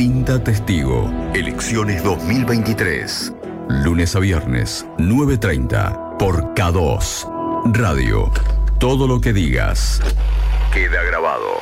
[0.00, 1.12] Cinta Testigo.
[1.34, 3.34] Elecciones 2023.
[3.84, 6.16] Lunes a viernes, 9.30.
[6.16, 7.74] Por K2.
[7.74, 8.32] Radio.
[8.78, 10.00] Todo lo que digas.
[10.72, 11.60] Queda grabado.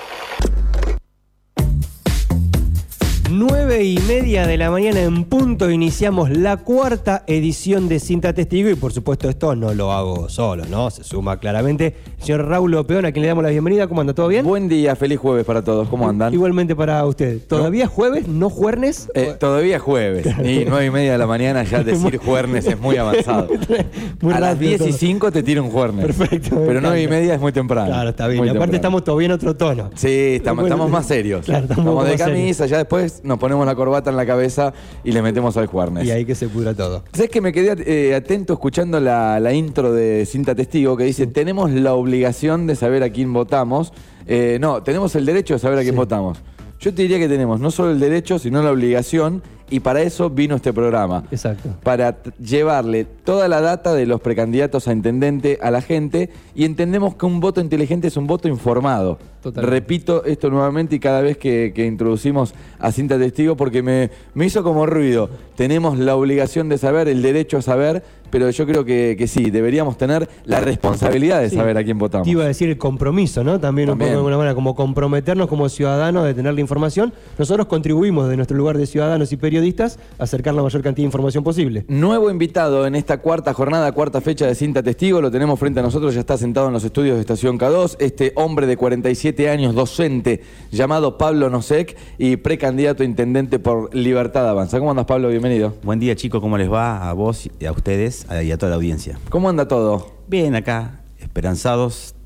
[3.31, 8.71] 9 y media de la mañana en punto iniciamos la cuarta edición de Cinta Testigo
[8.71, 10.91] y por supuesto esto no lo hago solo, ¿no?
[10.91, 13.87] Se suma claramente señor Raúl Opeón a quien le damos la bienvenida.
[13.87, 14.13] ¿Cómo anda?
[14.13, 14.45] ¿Todo bien?
[14.45, 15.89] Buen día, feliz jueves para todos.
[15.89, 16.33] ¿Cómo andan?
[16.35, 17.39] Igualmente para usted.
[17.47, 19.09] ¿Todavía es jueves, no jueves?
[19.15, 20.27] Eh, todavía es jueves.
[20.45, 23.49] Y nueve y media de la mañana ya decir jueves es muy avanzado.
[24.21, 24.99] Muy a las rápido 10 y todo.
[24.99, 26.05] 5 te tiro un jueves.
[26.07, 27.89] Perfecto, Pero nueve y media es muy temprano.
[27.89, 28.39] Claro, está bien.
[28.39, 28.77] Muy Y aparte temprano.
[28.77, 29.91] estamos todavía en otro tono.
[29.95, 31.47] Sí, estamos, Bueno, estamos más serios.
[31.47, 32.29] Claro, estamos poco de serios.
[32.29, 34.73] camisa, ya después nos ponemos la corbata en la cabeza
[35.05, 36.05] y le metemos al jueves.
[36.05, 37.05] Y ahí que se pudra todo.
[37.13, 41.29] ¿Sabes que me quedé eh, atento escuchando la, la intro de Cinta Testigo que dice,
[41.29, 43.93] tenemos la obligación de saber a quién votamos?
[44.27, 45.99] Eh, no, tenemos el derecho de saber a quién Sí.
[45.99, 46.39] votamos.
[46.81, 50.31] Yo te diría que tenemos no solo el derecho, sino la obligación, y para eso
[50.31, 51.25] vino este programa.
[51.31, 51.71] Exacto.
[51.83, 57.17] Para llevarle toda la data de los precandidatos a intendente a la gente y entendemos
[57.17, 59.19] que un voto inteligente es un voto informado.
[59.49, 59.75] Totalmente.
[59.81, 64.47] Repito esto nuevamente y cada vez que, que introducimos a Cinta Testigo porque me, me
[64.47, 65.29] hizo como ruido.
[65.57, 69.51] Tenemos la obligación de saber, el derecho a saber, pero yo creo que, que sí,
[69.51, 71.57] deberíamos tener la responsabilidad de Sí.
[71.57, 72.27] saber a quién votamos.
[72.27, 73.59] Te iba a decir el compromiso, ¿no?
[73.59, 74.11] También, un También.
[74.11, 77.13] poco de alguna manera, como comprometernos como ciudadanos de tener la información.
[77.39, 81.07] Nosotros contribuimos desde nuestro lugar de ciudadanos y periodistas a acercar la mayor cantidad de
[81.07, 81.85] información posible.
[81.89, 85.83] Nuevo invitado en esta cuarta jornada, cuarta fecha de Cinta Testigo, lo tenemos frente a
[85.83, 89.75] nosotros, ya está sentado en los estudios de Estación K2, este hombre de 47 años,
[89.75, 94.79] docente, llamado Pablo Nosek y precandidato a intendente por Libertad Avanza.
[94.79, 95.29] ¿Cómo andas, Pablo?
[95.29, 95.75] Bienvenido.
[95.85, 97.09] Buen día chicos, ¿cómo les va?
[97.09, 99.21] A vos, y a ustedes y a toda la audiencia.
[99.29, 100.15] ¿Cómo anda todo?
[100.27, 102.17] Bien, acá, esperanzados,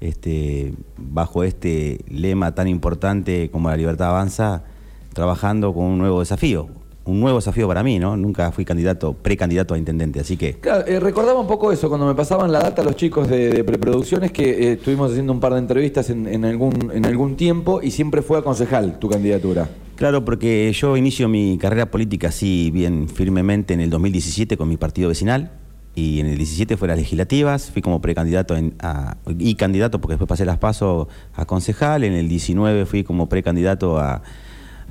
[0.00, 4.64] este, bajo este lema tan importante como la libertad avanza,
[5.12, 6.68] trabajando con un nuevo desafío.
[7.06, 8.16] Un nuevo desafío para mí, ¿no?
[8.16, 12.06] Nunca fui candidato, precandidato a intendente, así que Claro, eh, recordaba un poco eso, cuando
[12.06, 15.52] me pasaban la data los chicos de, de preproducciones, que eh, estuvimos haciendo un par
[15.52, 19.68] de entrevistas en, en algún, en algún tiempo y siempre fue a concejal tu candidatura.
[19.94, 24.76] Claro, porque yo inicio mi carrera política así bien firmemente en el 2017 con mi
[24.76, 25.52] partido vecinal
[25.94, 30.00] y en el 17 fue a las legislativas, fui como precandidato en- a- y candidato
[30.00, 34.22] porque después pasé las pasos a concejal, en el 19 fui como precandidato a,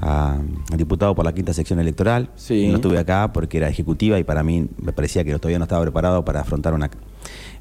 [0.01, 0.38] a-
[0.72, 2.29] a diputado por la quinta sección electoral.
[2.35, 2.67] Sí.
[2.67, 5.81] No estuve acá porque era ejecutiva y para mí me parecía que todavía no estaba
[5.83, 6.89] preparado para afrontar una,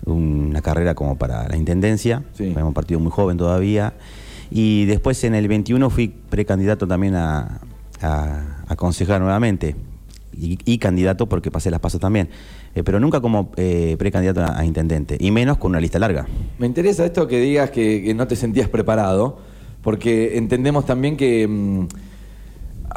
[0.07, 2.23] una carrera como para la intendencia.
[2.33, 2.45] Sí.
[2.45, 3.95] Era un partido muy joven todavía.
[4.51, 7.61] Y después en el 21 fui precandidato también a,
[8.03, 9.75] a, a concejal nuevamente.
[10.37, 12.29] Y, y candidato porque pasé las pasos también.
[12.75, 15.17] Eh, pero nunca como eh, precandidato a, a intendente.
[15.21, 16.27] Y menos con una lista larga.
[16.59, 19.39] Me interesa esto que digas que, que no te sentías preparado,
[19.81, 21.87] porque entendemos también que mm,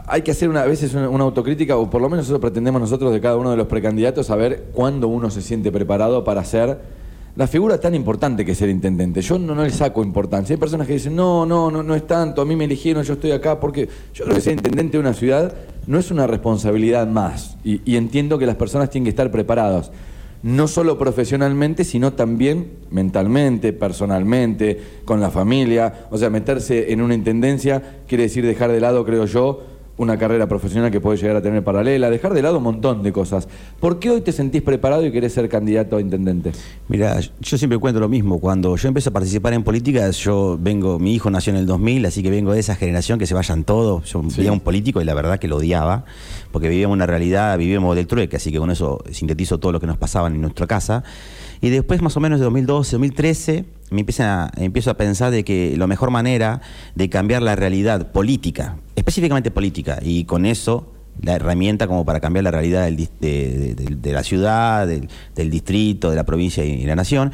[0.05, 3.11] hay que hacer una, a veces una, autocrítica, o por lo menos eso pretendemos nosotros
[3.11, 6.79] de cada uno de los precandidatos, saber cuándo uno se siente preparado para ser
[7.35, 9.21] la figura tan importante que es ser intendente.
[9.21, 10.53] Yo no, no le saco importancia.
[10.53, 13.13] Hay personas que dicen, no, no, no, no es tanto, a mí me eligieron, yo
[13.13, 15.53] estoy acá, porque yo creo que ser intendente de una ciudad
[15.85, 17.57] no es una responsabilidad más.
[17.63, 19.91] Y, y entiendo que las personas tienen que estar preparadas
[20.43, 26.07] no solo profesionalmente, sino también mentalmente, personalmente, con la familia.
[26.11, 29.63] O sea, meterse en una intendencia quiere decir dejar de lado, creo yo,
[29.97, 33.11] una carrera profesional que puede llegar a tener paralela, dejar de lado un montón de
[33.11, 33.47] cosas.
[33.79, 36.51] ¿Por qué hoy te sentís preparado y querés ser candidato a intendente?
[36.87, 38.39] Mira, yo siempre cuento lo mismo.
[38.39, 42.05] Cuando yo empiezo a participar en política, yo vengo, mi hijo nació en el 2000,
[42.05, 44.05] así que vengo de esa generación que se vayan todos.
[44.11, 44.37] Yo Sí.
[44.37, 46.05] veía un político y la verdad que lo odiaba,
[46.51, 49.87] porque vivíamos una realidad, vivíamos del trueque, así que con eso sintetizo todo lo que
[49.87, 51.03] nos pasaba en nuestra casa.
[51.61, 55.43] Y después, más o menos de 2012, 2013, me empieza a- empiezo a pensar de
[55.43, 56.61] que la mejor manera
[56.95, 62.43] de cambiar la realidad política, específicamente política, y con eso la herramienta como para cambiar
[62.43, 66.63] la realidad del de, de- de- de la ciudad, del, del distrito, de la provincia
[66.65, 67.31] y, y la nación.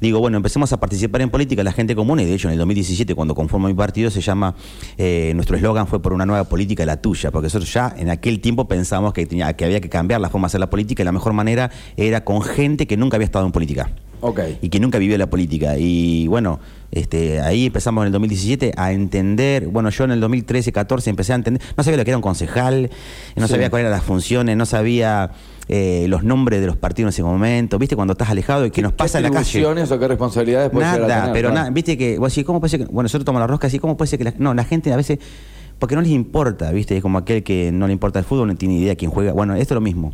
[0.00, 2.58] Digo, bueno, empecemos a participar en política la gente común y de hecho en el
[2.58, 4.54] 2017 cuando conformo mi partido se llama,
[4.98, 8.40] eh, nuestro eslogan fue por una nueva política la tuya, porque nosotros ya en aquel
[8.40, 11.04] tiempo pensamos que, tenía, que había que cambiar la forma de hacer la política y
[11.04, 13.90] la mejor manera era con gente que nunca había estado en política
[14.20, 14.40] Ok.
[14.60, 15.76] y que nunca vivió la política.
[15.78, 16.58] Y bueno,
[16.92, 21.32] este, ahí empezamos en el 2017 a entender, bueno, yo en el 2013, 14 empecé
[21.32, 22.90] a entender, no sabía lo que era un concejal,
[23.34, 23.52] no Sí.
[23.54, 25.30] sabía cuáles eran las funciones, no sabía
[25.68, 28.82] eh, los nombres de los partidos en ese momento, viste, cuando estás alejado y que
[28.82, 29.64] nos pasa en la calle.
[29.64, 31.32] o qué responsabilidades puede llegar a Nada, tener?
[31.34, 33.68] pero nada, viste que, vos decís, ¿cómo puede ser que, bueno, nosotros tomamos la rosca
[33.68, 35.18] así, ¿cómo puede ser que la, no, la gente a veces,
[35.78, 38.54] porque no les importa, viste, es como aquel que no le importa el fútbol, no
[38.56, 40.12] tiene idea quién juega, bueno, esto es lo mismo.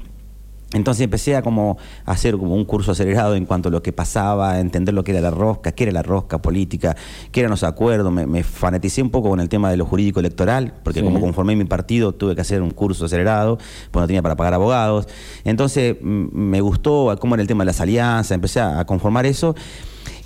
[0.74, 4.52] Entonces empecé a como hacer como un curso acelerado en cuanto a lo que pasaba,
[4.52, 6.94] a entender lo que era la rosca, qué era la rosca política,
[7.32, 8.12] qué eran los acuerdos.
[8.12, 11.04] Me, me fanaticé un poco con el tema de lo jurídico electoral, porque Sí.
[11.06, 13.56] como conformé mi partido tuve que hacer un curso acelerado,
[13.90, 15.08] pues no tenía para pagar abogados.
[15.44, 19.54] Entonces me gustó cómo era el tema de las alianzas, empecé a conformar eso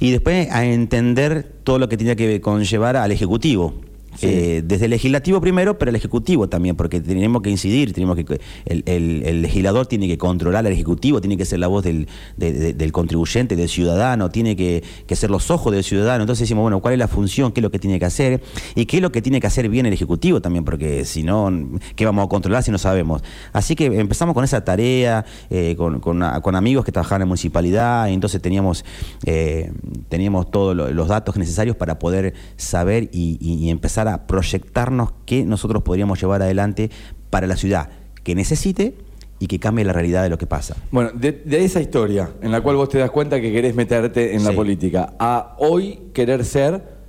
[0.00, 3.74] y después a entender todo lo que tenía que conllevar al Ejecutivo.
[4.20, 8.40] Eh, desde el legislativo primero, pero el ejecutivo también, porque tenemos que incidir, tenemos que
[8.66, 12.06] el, el- el legislador tiene que controlar al ejecutivo, tiene que ser la voz del,
[12.36, 14.82] de- de- del contribuyente, del ciudadano, tiene que,
[15.12, 16.22] ser los ojos del ciudadano.
[16.24, 17.52] Entonces decimos, bueno, ¿cuál es la función?
[17.52, 18.42] ¿Qué es lo que tiene que hacer?
[18.74, 21.50] Y qué es lo que tiene que hacer bien el ejecutivo también, porque si no,
[21.96, 23.22] ¿qué vamos a controlar si no sabemos?
[23.52, 26.22] Así que empezamos con esa tarea, eh, con, con-
[26.54, 28.84] amigos que trabajaban en municipalidad, y entonces teníamos,
[29.24, 29.72] eh,
[30.10, 35.82] teníamos todos lo- los datos necesarios para poder saber y empezar a proyectarnos qué nosotros
[35.82, 36.90] podríamos llevar adelante
[37.30, 37.88] para la ciudad
[38.22, 38.94] que necesite
[39.38, 40.76] y que cambie la realidad de lo que pasa.
[40.92, 44.34] Bueno, de, de esa historia en la cual vos te das cuenta que querés meterte
[44.36, 47.00] en la política, a hoy querer ser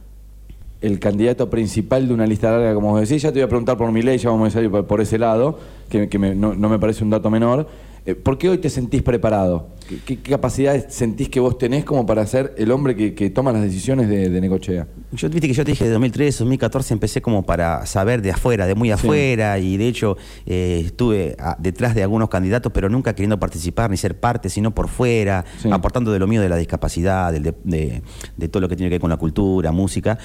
[0.81, 3.77] el candidato principal de una lista larga, como vos decís, ya te voy a preguntar
[3.77, 5.57] por mi ley, ya vamos a ir por, por ese lado,
[5.89, 7.67] que, que me- no, no me parece un dato menor.
[8.05, 9.69] Eh, ¿Por qué hoy te sentís preparado?
[10.05, 13.61] ¿Qué, capacidades sentís que vos tenés como para ser el hombre que, que toma las
[13.61, 14.87] decisiones de, de Necochea?
[15.13, 18.65] Yo viste que yo te dije de 2013, 2014 empecé como para saber de afuera,
[18.65, 23.13] de muy afuera, y de hecho eh, estuve a- detrás de algunos candidatos, pero nunca
[23.13, 25.69] queriendo participar ni ser parte, sino por fuera, Sí.
[25.71, 28.01] aportando de lo mío de la discapacidad, del de, de-
[28.35, 30.17] de todo lo que tiene que ver con la cultura, música.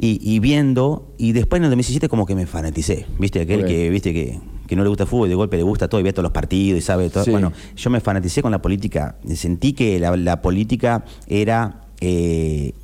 [0.00, 3.90] Y, y viendo, y después en el 2017 como que me fanaticé, viste, aquel que,
[3.90, 6.04] viste, que, que no le gusta el fútbol, y de golpe le gusta todo, y
[6.04, 7.24] ve todos los partidos y sabe todo.
[7.24, 7.32] Sí.
[7.32, 12.74] Bueno, yo me fanaticé con la política, sentí que la, la política era, eh,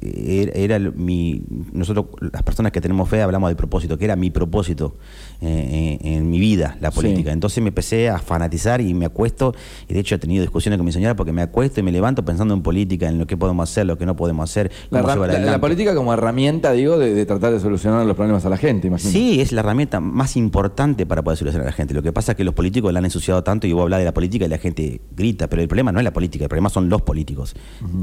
[0.00, 1.42] era, era mi,
[1.72, 4.96] nosotros las personas que tenemos fe hablamos del propósito, que era mi propósito
[5.40, 6.96] eh, en, en mi vida, la Sí.
[6.96, 7.32] política.
[7.32, 9.54] Entonces me empecé a fanatizar y me acuesto,
[9.88, 12.24] y de hecho he tenido discusiones con mi señora porque me acuesto y me levanto
[12.24, 15.26] pensando en política, en lo que podemos hacer, lo que no podemos hacer, La, cómo
[15.26, 18.56] la- la política como herramienta, digo, de, de tratar de solucionar los problemas a la
[18.56, 19.10] gente, imagino.
[19.10, 21.94] Sí, es la herramienta más importante para poder solucionar a la gente.
[21.94, 24.04] Lo que pasa es que los políticos la han ensuciado tanto y vos hablas de
[24.06, 26.68] la política y la gente grita, pero el problema no es la política, el problema
[26.70, 27.54] son los políticos.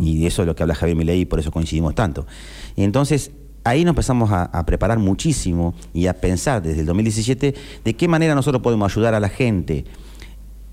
[0.01, 2.25] Y de eso es lo que habla Javier Milei y por eso coincidimos tanto.
[2.75, 3.31] Y entonces
[3.63, 8.07] ahí nos empezamos a, a preparar muchísimo y a pensar desde el 2017 de qué
[8.07, 9.85] manera nosotros podemos ayudar a la gente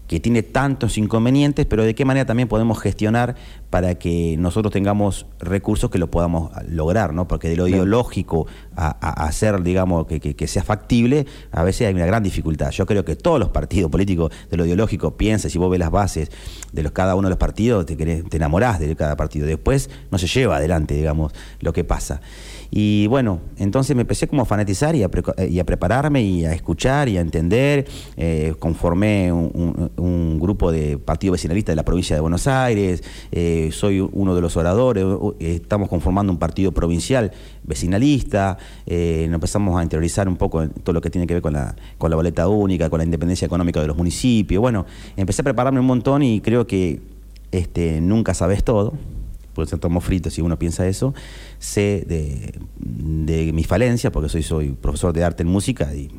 [0.08, 3.37] que tiene tantos inconvenientes, pero de qué manera también podemos gestionar
[3.70, 7.29] para que nosotros tengamos recursos que lo podamos lograr, ¿no?
[7.29, 7.76] Porque de lo Claro.
[7.82, 8.88] ideológico a,
[9.26, 12.70] hacer, digamos, que, que- que sea factible, a veces hay una gran dificultad.
[12.70, 15.91] Yo creo que todos los partidos políticos de lo ideológico piensan, si vos ves las
[15.91, 16.31] bases
[16.73, 19.47] de los, cada uno de los partidos, te, querés- te enamorás de cada partido.
[19.47, 22.21] Después no se lleva adelante, digamos, lo que pasa.
[22.71, 26.44] Y bueno, entonces me empecé como a fanatizar y a, pre- y a prepararme y
[26.44, 27.87] a escuchar y a entender.
[28.17, 33.03] Eh, conformé un, un- un grupo de partido vecinalista de la provincia de Buenos Aires.
[33.32, 35.05] Eh, soy uno de los oradores.
[35.40, 37.32] Eh, Estamos conformando un partido provincial
[37.64, 38.58] vecinalista.
[38.87, 41.76] Eh, nos empezamos a interiorizar un poco todo lo que tiene que ver con la,
[41.99, 44.60] con la boleta única, con la independencia económica de los municipios.
[44.60, 47.00] Bueno, empecé a prepararme un montón y creo que
[47.52, 48.94] este, nunca sabes todo
[49.58, 51.14] porque se tomó frito si uno piensa eso,
[51.58, 56.12] sé de, de mis falencias, porque soy, soy profesor de arte en música, y,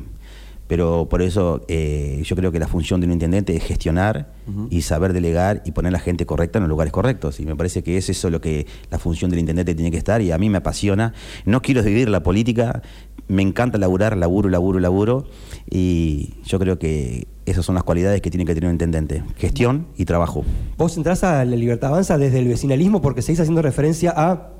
[0.70, 4.32] pero por eso eh, yo creo que la función de un intendente es gestionar
[4.70, 7.40] y saber delegar y poner a la gente correcta en los lugares correctos.
[7.40, 10.22] Y me parece que es eso lo que la función del intendente tiene que estar,
[10.22, 11.12] y a mí me apasiona.
[11.44, 12.82] No quiero dividir la política,
[13.26, 15.26] me encanta laburar, laburo, laburo, laburo,
[15.68, 19.88] y yo creo que esas son las cualidades que tiene que tener un intendente, gestión
[19.96, 20.44] y trabajo.
[20.78, 24.50] Vos entrás a la Libertad Avanza desde el vecinalismo porque seguís haciendo referencia a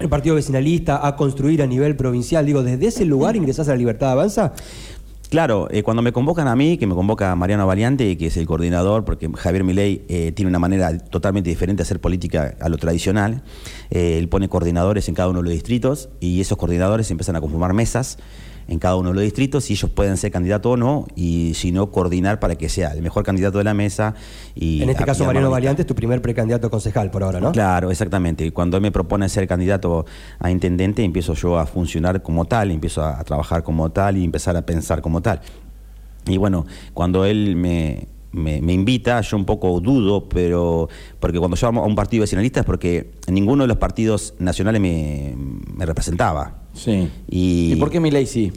[0.00, 2.44] el partido vecinalista, a construir a nivel provincial.
[2.46, 4.52] Digo, ¿desde ese lugar ingresás a la Libertad Avanza?
[5.30, 8.48] Claro, eh, cuando me convocan a mí, que me convoca Mariano Valiante, que es el
[8.48, 12.78] coordinador, porque Javier Milei eh, tiene una manera totalmente diferente de hacer política a lo
[12.78, 13.44] tradicional,
[13.90, 17.40] eh, él pone coordinadores en cada uno de los distritos y esos coordinadores empiezan a
[17.40, 18.18] conformar mesas
[18.70, 21.72] en cada uno de los distritos y ellos pueden ser candidatos o no y si
[21.72, 24.14] no coordinar para que sea el mejor candidato de la mesa
[24.54, 25.50] y en este caso, Mariano.
[25.50, 27.52] Valiante es tu primer precandidato concejal por ahora, ¿no?
[27.52, 28.46] Claro, exactamente.
[28.46, 30.06] Y Cuando él me propone ser candidato
[30.38, 34.24] a intendente, empiezo yo a funcionar como tal, empiezo a, a trabajar como tal y
[34.24, 35.40] empezar a pensar como tal.
[36.26, 41.56] Y bueno, cuando él me, me- me invita, yo un poco dudo, pero porque cuando
[41.56, 45.34] yo a un partido vecinalista es porque ninguno de los partidos nacionales me,
[45.74, 46.59] me representaba.
[46.82, 47.08] Sí.
[47.28, 48.52] Y- ¿Y por qué mi ley sí?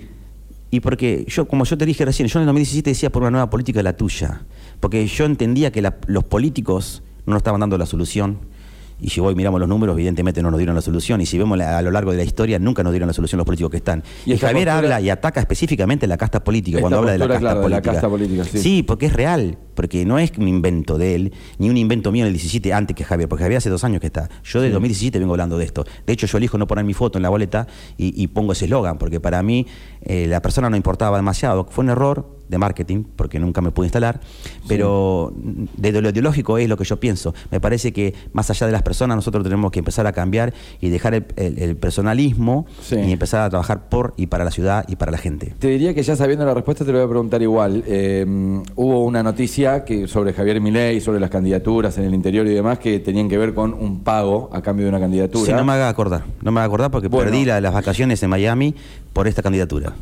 [0.72, 3.32] Y porque yo, como yo te dije recién, yo en el 2017 decía por una
[3.32, 4.42] nueva política la tuya,
[4.80, 8.40] porque yo entendía que la- los políticos no nos estaban dando la solución
[9.02, 11.20] Y si hoy miramos los números, evidentemente no nos dieron la solución.
[11.22, 13.38] Y si vemos la- a lo largo de la historia, nunca nos dieron la solución
[13.38, 14.04] los políticos que están.
[14.26, 17.40] Y Javier postura- habla y ataca específicamente la casta política, cuando habla de la casta
[17.40, 17.92] claro, de la política.
[17.94, 18.84] casta política, sí.
[18.84, 22.28] porque es real, porque no es un invento de él, ni un invento mío en
[22.28, 24.30] el 17 antes que Javier, porque Javier hace dos años que está.
[24.44, 25.84] Yo de 2017 vengo hablando de esto.
[26.06, 28.66] De hecho, yo elijo no poner mi foto en la boleta y, y pongo ese
[28.66, 29.68] eslogan, porque para mí
[30.02, 31.68] eh, la persona no importaba demasiado.
[31.70, 34.22] Fue un error de marketing, porque nunca me pude instalar,
[34.68, 35.34] pero
[35.78, 37.34] desde lo ideológico es lo que yo pienso.
[37.52, 40.90] Me parece que más allá de las personas, nosotros tenemos que empezar a cambiar y
[40.90, 42.96] dejar el, el- el personalismo Sí.
[42.96, 45.54] y empezar a trabajar por y para la ciudad y para la gente.
[45.60, 47.84] Te diría que ya sabiendo la respuesta te lo voy a preguntar igual.
[47.88, 48.26] Eh,
[48.76, 52.80] hubo una noticia que sobre Javier Milei, sobre las candidaturas en el interior y demás
[52.80, 55.46] que tenían que ver con un pago a cambio de una candidatura.
[55.46, 57.30] Sí, no me haga acordar, no me haga acordar porque Bueno.
[57.32, 58.76] perdí la- las vacaciones en Miami
[59.14, 59.94] por esta candidatura.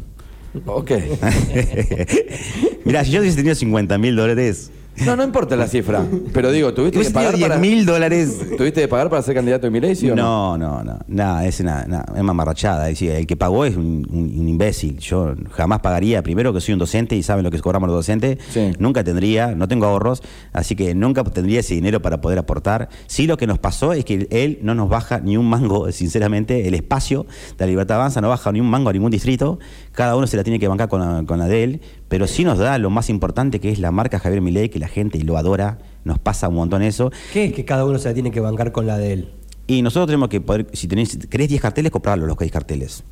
[0.65, 0.91] Ok.
[2.85, 4.71] Mirá, si yo hubiese tenido 50 mil dólares,
[5.05, 6.03] No, no importa la cifra,
[6.33, 8.37] pero digo, ¿tuviste que pagar 10 para mil dólares.
[8.57, 10.57] ¿Tuviste que pagar para ser candidato de Milei, sí o no?
[10.57, 12.89] No, no, no, nada, es una, una- es mamarrachada.
[12.89, 14.99] Es decir, el que pagó es un, un- un imbécil.
[14.99, 18.37] Yo jamás pagaría, primero que soy un docente y saben lo que cobramos los docentes,
[18.49, 18.73] Sí.
[18.79, 22.89] nunca tendría, no tengo ahorros, así que nunca tendría ese dinero para poder aportar.
[23.07, 26.67] Sí, lo que nos pasó es que él no nos baja ni un mango, sinceramente,
[26.67, 27.25] el espacio
[27.57, 29.57] de la Libertad Avanza no baja ni un mango a ningún distrito,
[29.93, 32.43] cada uno se la tiene que bancar con la, con la de él, pero sí
[32.43, 35.37] nos da lo más importante que es la marca Javier Milei, que la gente lo
[35.37, 37.11] adora, nos pasa un montón eso.
[37.33, 39.29] ¿Qué es que cada uno se la tiene que bancar con la de él?
[39.67, 43.03] Y nosotros tenemos que poder, si tenés, si querés 10 carteles, comprarlos los 10 carteles.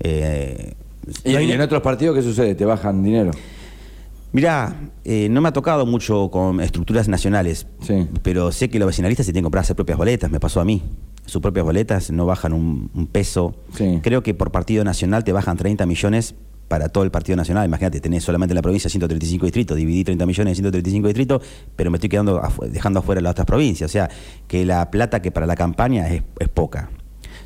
[0.00, 0.74] Eh,
[1.24, 2.54] ¿Y, y en otros partidos qué sucede?
[2.54, 3.30] ¿Te bajan dinero?
[4.32, 8.06] mirá, eh, no me ha tocado mucho con estructuras nacionales, Sí.
[8.22, 10.64] pero sé que los vecinalistas se tienen que comprar sus propias boletas, me pasó a
[10.66, 10.82] mí.
[11.26, 13.54] Sus propias boletas no bajan un, un peso.
[13.74, 14.00] Sí.
[14.02, 16.34] Creo que por partido nacional te bajan 30 millones
[16.68, 17.64] para todo el partido nacional.
[17.66, 21.42] Imagínate, tenés solamente en la provincia 135 distritos, dividí 30 millones en 135 distritos,
[21.76, 23.88] pero me estoy quedando afu- dejando afuera las otras provincias.
[23.88, 24.08] O sea,
[24.48, 26.90] que la plata que para la campaña es, es poca.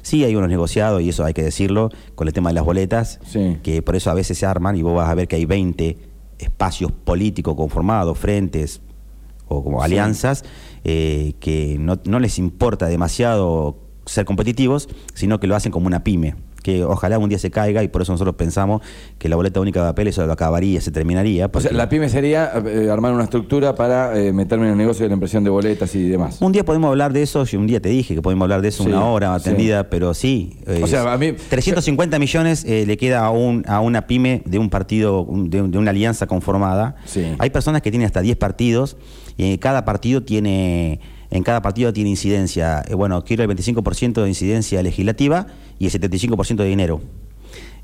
[0.03, 3.21] Sí, hay unos negociados, y eso hay que decirlo, con el tema de las boletas,
[3.27, 3.59] Sí.
[3.63, 5.99] que por eso a veces se arman y vos vas a ver que hay 20
[6.39, 8.81] espacios políticos conformados, frentes
[9.51, 10.45] o como alianzas,
[10.85, 13.77] eh, que no, no les importa demasiado
[14.07, 16.37] ser competitivos, sino que lo hacen como una pyme.
[16.63, 18.83] Que ojalá un día se caiga y por eso nosotros pensamos
[19.19, 21.51] que la boleta única de papel eso lo acabaría, se terminaría.
[21.53, 25.05] O sea, la pyme sería eh, armar una estructura para eh, meterme en el negocio
[25.05, 26.39] de la impresión de boletas y demás.
[26.41, 28.69] Un día podemos hablar de eso, yo un día te dije que podemos hablar de
[28.69, 29.49] eso Sí, una hora sí.
[29.49, 30.59] atendida, pero sí.
[30.67, 34.43] eh, O sea, a mí- 350 millones eh, le queda a, un, a una pyme
[34.45, 36.97] de un partido, de, de una alianza conformada.
[37.07, 37.25] Sí.
[37.39, 38.97] Hay personas que tienen hasta 10 partidos
[39.37, 42.83] y cada partido tiene, en cada partido tiene incidencia.
[42.89, 45.47] Eh, bueno, quiero el 25% de incidencia legislativa
[45.79, 47.01] y el 75% de dinero.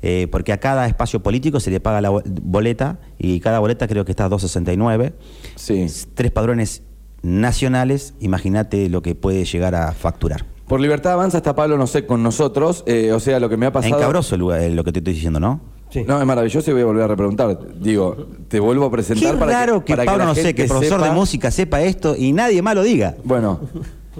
[0.01, 3.87] Eh, porque a cada espacio político se le paga la bo- boleta y cada boleta
[3.87, 5.13] creo que está a 269
[5.55, 5.87] Sí.
[6.13, 6.83] tres padrones
[7.23, 10.45] nacionales, imagínate lo que puede llegar a facturar.
[10.67, 12.83] Por Libertad Avanza está Pablo No sé con nosotros.
[12.87, 13.95] eh, o sea, lo que me ha pasado.
[13.97, 15.61] Encabroso el lugar- lo que te estoy diciendo, ¿no?
[15.89, 16.03] Sí.
[16.05, 17.57] No, es maravilloso y voy a volver a repreguntar.
[17.79, 18.15] Digo,
[18.49, 21.09] te vuelvo a presentar Qué para raro que, para Pablo, no sé, que profesor sepa-
[21.09, 23.15] de música sepa esto y nadie más lo diga.
[23.23, 23.59] Bueno,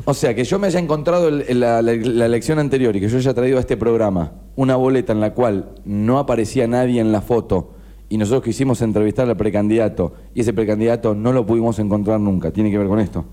[0.06, 3.02] o sea, que yo me haya encontrado el- el- la, la- la lección anterior y
[3.02, 7.02] que yo haya traído a este programa una boleta en la cual no aparecía nadie
[7.02, 7.72] en la foto
[8.10, 12.52] y nosotros quisimos entrevistar al precandidato y ese precandidato no lo pudimos encontrar nunca.
[12.52, 13.26] ¿Tiene que ver con esto?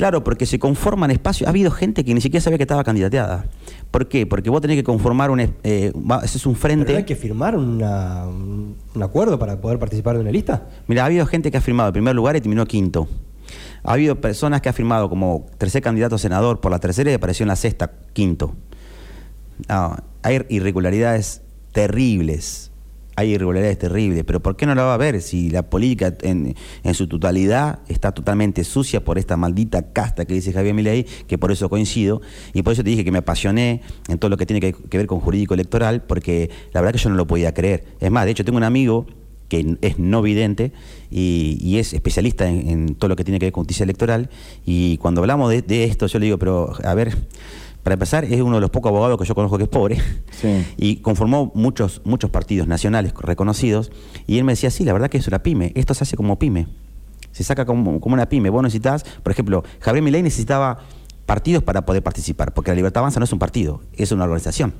[0.00, 1.46] Claro, porque se conforman espacios.
[1.46, 3.44] Ha habido gente que ni siquiera sabía que estaba candidateada.
[3.90, 4.26] ¿Por qué?
[4.26, 5.40] Porque vos tenés que conformar un.
[5.40, 5.92] eh, es
[6.46, 6.92] un ¿Pero frente.
[6.92, 10.66] no hay que firmar una- un, acuerdo para poder participar de una lista?
[10.86, 13.08] Mira, ha habido gente que ha firmado el primer lugar y terminó quinto.
[13.82, 17.14] Ha habido personas que ha firmado como tercer candidato a senador por la tercera y
[17.14, 18.54] apareció en la sexta, quinto.
[19.68, 21.42] No, hay irregularidades
[21.72, 22.69] terribles.
[23.20, 24.24] Hay irregularidades terribles.
[24.24, 27.80] Pero ¿por qué no la va a ver si la política en, en su totalidad
[27.88, 32.22] está totalmente sucia por esta maldita casta que dice Javier Milei, que por eso coincido?
[32.54, 35.06] Y por eso te dije que me apasioné en todo lo que tiene que, ver
[35.06, 37.84] con jurídico electoral, porque la verdad que yo no lo podía creer.
[38.00, 39.06] Es más, de hecho, tengo un amigo
[39.48, 40.72] que es no vidente
[41.10, 44.30] y, y es especialista en, todo lo que tiene que ver con justicia electoral.
[44.64, 47.14] Y cuando hablamos de esto, yo le digo, pero a ver,
[47.82, 49.98] para empezar, es uno de los pocos abogados que yo conozco que es pobre
[50.30, 50.66] Sí.
[50.76, 53.90] y conformó muchos, muchos partidos nacionales reconocidos.
[54.26, 56.38] Y él me decía, sí, la verdad que es una pyme, esto se hace como
[56.38, 56.66] pyme.
[57.32, 58.50] Se saca como, como una pyme.
[58.50, 60.78] Vos necesitas, por ejemplo, Javier Milei necesitaba
[61.26, 64.74] partidos para poder participar, porque la Libertad Avanza no es un partido, es una organización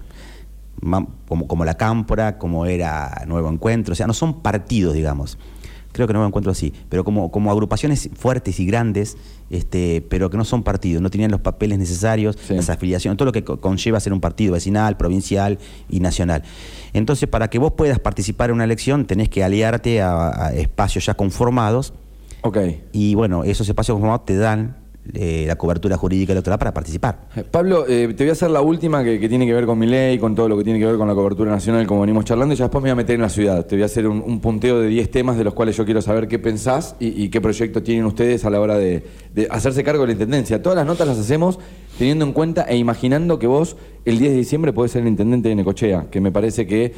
[0.80, 5.38] como, como la Cámpora, como era Nuevo Encuentro, o sea, no son partidos, digamos.
[5.92, 9.16] Creo que Nuevo Encuentro sí, pero como, como agrupaciones fuertes y grandes,
[9.50, 12.54] este, pero que no son partidos, no tenían los papeles necesarios, Sí.
[12.54, 16.44] las afiliaciones, todo lo que co- conlleva ser un partido vecinal, provincial y nacional.
[16.92, 21.06] Entonces, para que vos puedas participar en una elección, tenés que aliarte a, a espacios
[21.06, 21.92] ya conformados,
[22.42, 22.59] Ok.
[22.92, 24.76] y bueno, esos espacios conformados te dan
[25.14, 27.28] eh, la cobertura jurídica electoral para participar.
[27.35, 29.87] Eh, Pablo, eh, te voy a hacer la última que, tiene que ver con mi
[29.87, 32.54] ley, con todo lo que tiene que ver con la cobertura nacional, como venimos charlando,
[32.54, 33.64] y ya después me voy a meter en la ciudad.
[33.66, 36.02] Te voy a hacer un, un punteo de 10 temas de los cuales yo quiero
[36.02, 39.02] saber qué pensás y, qué proyecto tienen ustedes a la hora de,
[39.35, 40.62] de hacerse cargo de la intendencia.
[40.62, 41.59] Todas las notas las hacemos
[41.99, 45.49] teniendo en cuenta e imaginando que vos el 10 de diciembre podés ser el intendente
[45.49, 46.92] de Necochea, que me parece que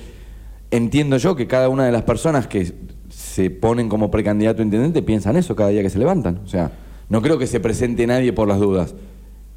[0.70, 2.72] entiendo yo que cada una de las personas que
[3.10, 6.40] se ponen como precandidato a intendente piensan eso cada día que se levantan.
[6.44, 6.72] O sea,
[7.12, 8.94] no creo que se presente nadie por las dudas.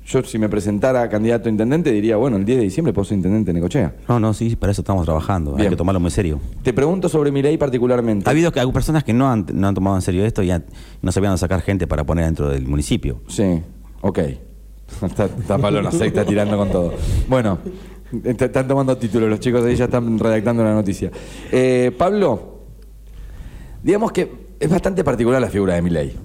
[0.08, 3.16] Yo, si me presentara candidato a intendente, diría, bueno, el 10 de diciembre puedo ser
[3.18, 3.96] intendente de Necochea.
[4.10, 5.56] No, no, sí, para eso estamos trabajando.
[5.58, 6.40] Hay que tomarlo muy serio.
[6.64, 8.30] Te pregunto sobre mi ley particularmente.
[8.30, 10.52] Ha habido que, hay personas que no han, no han tomado en serio esto y
[10.52, 10.66] han-
[11.02, 13.22] no sabían sacar gente para poner dentro del municipio.
[13.30, 13.62] Sí,
[14.02, 14.20] ok.
[15.02, 16.94] Está, está sé, está tirando con todo.
[17.28, 17.58] Bueno,
[18.24, 21.10] est- están tomando títulos, los chicos ahí ya están redactando la noticia.
[21.52, 22.60] Eh, Pablo,
[23.82, 26.16] digamos que es bastante particular la figura de mi ley.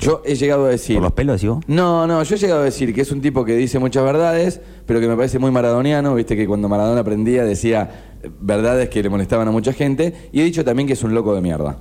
[0.00, 0.96] Yo he llegado a decir...
[0.96, 1.62] ¿Por los pelos, vos?
[1.66, 4.60] No, no, yo he llegado a decir que es un tipo que dice muchas verdades,
[4.86, 9.10] pero que me parece muy maradoniano, viste que cuando Maradona aprendía decía verdades que le
[9.10, 11.76] molestaban a mucha gente, y he dicho también que es un loco de mierda.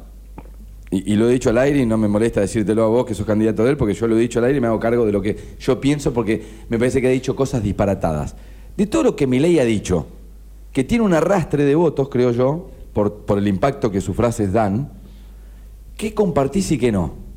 [0.91, 3.13] Y, y lo he dicho al aire y no me molesta decírtelo a vos que
[3.13, 5.05] sos candidato de él, porque yo lo he dicho al aire y me hago cargo
[5.05, 8.35] de lo que yo pienso, porque me parece que ha dicho cosas disparatadas.
[8.75, 10.07] De todo lo que Milei ha dicho,
[10.73, 14.51] que tiene un arrastre de votos, creo yo, por, por el impacto que sus frases
[14.51, 14.91] dan,
[15.95, 17.28] ¿qué compartís y qué no?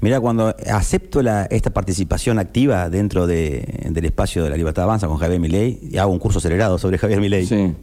[0.00, 5.06] Mira, cuando acepto la- esta participación activa dentro de- del espacio de la Libertad Avanza
[5.08, 7.44] con Javier Milei, y hago un curso acelerado sobre Javier Milei.
[7.46, 7.74] Sí.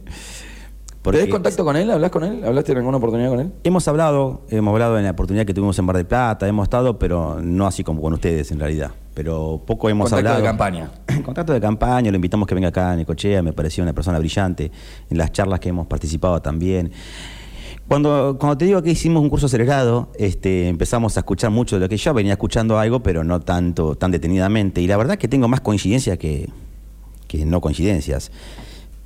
[1.00, 1.90] ¿Tenés contacto con él?
[1.90, 2.44] ¿Hablas con él?
[2.44, 3.52] ¿Hablaste en alguna oportunidad con él?
[3.64, 6.98] Hemos hablado, hemos hablado en la oportunidad que tuvimos en Bar del Plata, hemos estado,
[6.98, 8.90] pero no así como con ustedes en realidad.
[9.14, 10.42] Pero poco hemos Contacto hablado.
[10.42, 10.90] de campaña.
[11.24, 14.70] Contacto de campaña, lo invitamos que venga acá a Necochea, me pareció una persona brillante,
[15.08, 16.90] en las charlas que hemos participado también.
[17.88, 21.80] Cuando, cuando te digo que hicimos un curso acelerado, este, empezamos a escuchar mucho de
[21.80, 24.82] lo que yo venía escuchando algo, pero no tanto, tan detenidamente.
[24.82, 26.50] Y la verdad que tengo más coincidencias que,
[27.26, 28.30] que no coincidencias.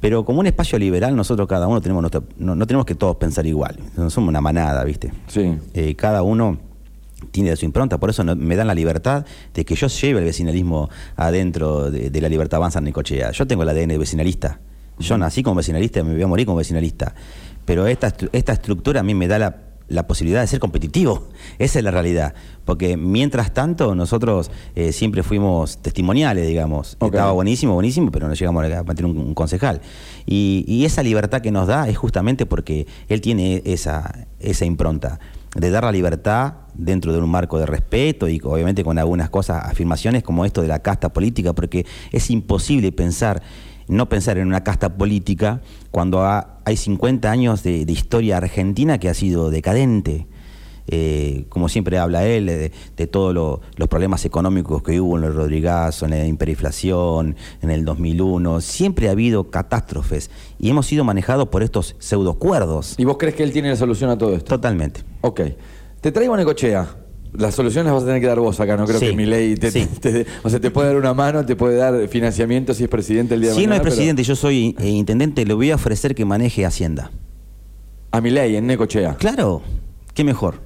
[0.01, 3.17] Pero como un espacio liberal, nosotros cada uno tenemos nuestra- no, no tenemos que todos
[3.17, 3.79] pensar igual.
[3.97, 5.13] No somos una manada, ¿viste?
[5.29, 5.57] Sí.
[5.75, 6.59] Eh, cada uno
[7.31, 9.25] tiene de su impronta, por eso no- me dan la libertad
[9.55, 13.31] de que yo lleve el vecinalismo adentro de, de la libertad avanza en Necochea.
[13.31, 14.59] Yo tengo el ADN vecinalista.
[14.99, 17.15] Yo nací como vecinalista y me voy a morir como vecinalista.
[17.65, 19.57] Pero esta, esta estructura a mí me da la,
[19.89, 21.29] la posibilidad de ser competitivo.
[21.59, 22.35] Esa es la realidad.
[22.65, 26.97] Porque mientras tanto, nosotros eh, siempre fuimos testimoniales, digamos.
[27.01, 29.81] Estaba buenísimo, buenísimo, pero no llegamos a mantener un, un concejal.
[30.27, 35.19] Y, y esa libertad que nos da es justamente porque él tiene esa, esa impronta
[35.55, 39.65] de dar la libertad dentro de un marco de respeto y obviamente con algunas cosas,
[39.65, 43.43] afirmaciones como esto de la casta política, porque es imposible pensar,
[43.93, 48.99] no pensar en una casta política cuando ha- hay 50 años de, de historia argentina
[48.99, 50.27] que ha sido decadente.
[50.89, 55.25] Eh, como siempre habla él, de, de todos lo- los problemas económicos que hubo en
[55.25, 61.05] el Rodrigazo, en la hiperinflación, en el 2001, siempre ha habido catástrofes y hemos sido
[61.05, 62.97] manejados por estos pseudocuerdos.
[62.99, 64.49] ¿Y vos crees que él tiene la solución a todo esto?
[64.57, 65.03] Totalmente.
[65.21, 65.41] Ok.
[66.01, 66.97] Te traigo a Necochea.
[67.35, 69.07] Las soluciones las vas a tener que dar vos acá, no creo Sí.
[69.07, 69.87] que mi ley te, Sí.
[70.01, 73.35] te- o sea, te puede dar una mano, te puede dar financiamiento si es presidente
[73.35, 73.77] el día de Si no mañana.
[73.77, 77.11] es pero- presidente y yo soy eh, intendente, le voy a ofrecer que maneje Hacienda.
[78.11, 79.15] A mi ley, en Necochea.
[79.17, 79.63] Claro,
[80.13, 80.57] qué mejor.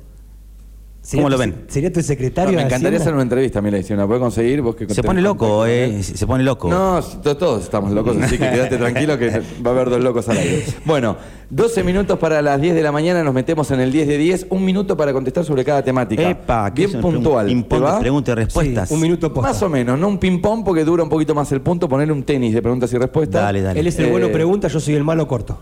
[1.06, 1.54] ¿Sería ¿Cómo lo tu- ven?
[1.68, 3.84] ¿Sería tu No, secretario me encantaría hacer una entrevista, mi ley.
[3.84, 6.02] Si me la puede conseguir, vos que Se pone loco, eh.
[6.02, 6.68] Se pone loco.
[6.68, 9.30] No, todos estamos locos, así que quédate tranquilo que
[9.64, 10.64] va a haber dos locos al aire.
[10.84, 11.16] Bueno,
[11.48, 14.46] 12 minutos para las 10 de la mañana, nos metemos en el 10 de 10.
[14.50, 16.28] Un minuto para contestar sobre cada temática.
[16.28, 17.46] Epa, ¿qué Bien puntual.
[17.46, 18.88] ping-pong preguntas y respuestas.
[18.88, 19.50] Sí, un minuto posta.
[19.50, 22.24] Más o menos, no un ping-pong porque dura un poquito más el punto, ponerle un
[22.24, 23.42] tenis de preguntas y respuestas.
[23.42, 23.78] Dale, dale.
[23.78, 25.56] Él es el Eh, bueno pregunta, yo soy el malo corto.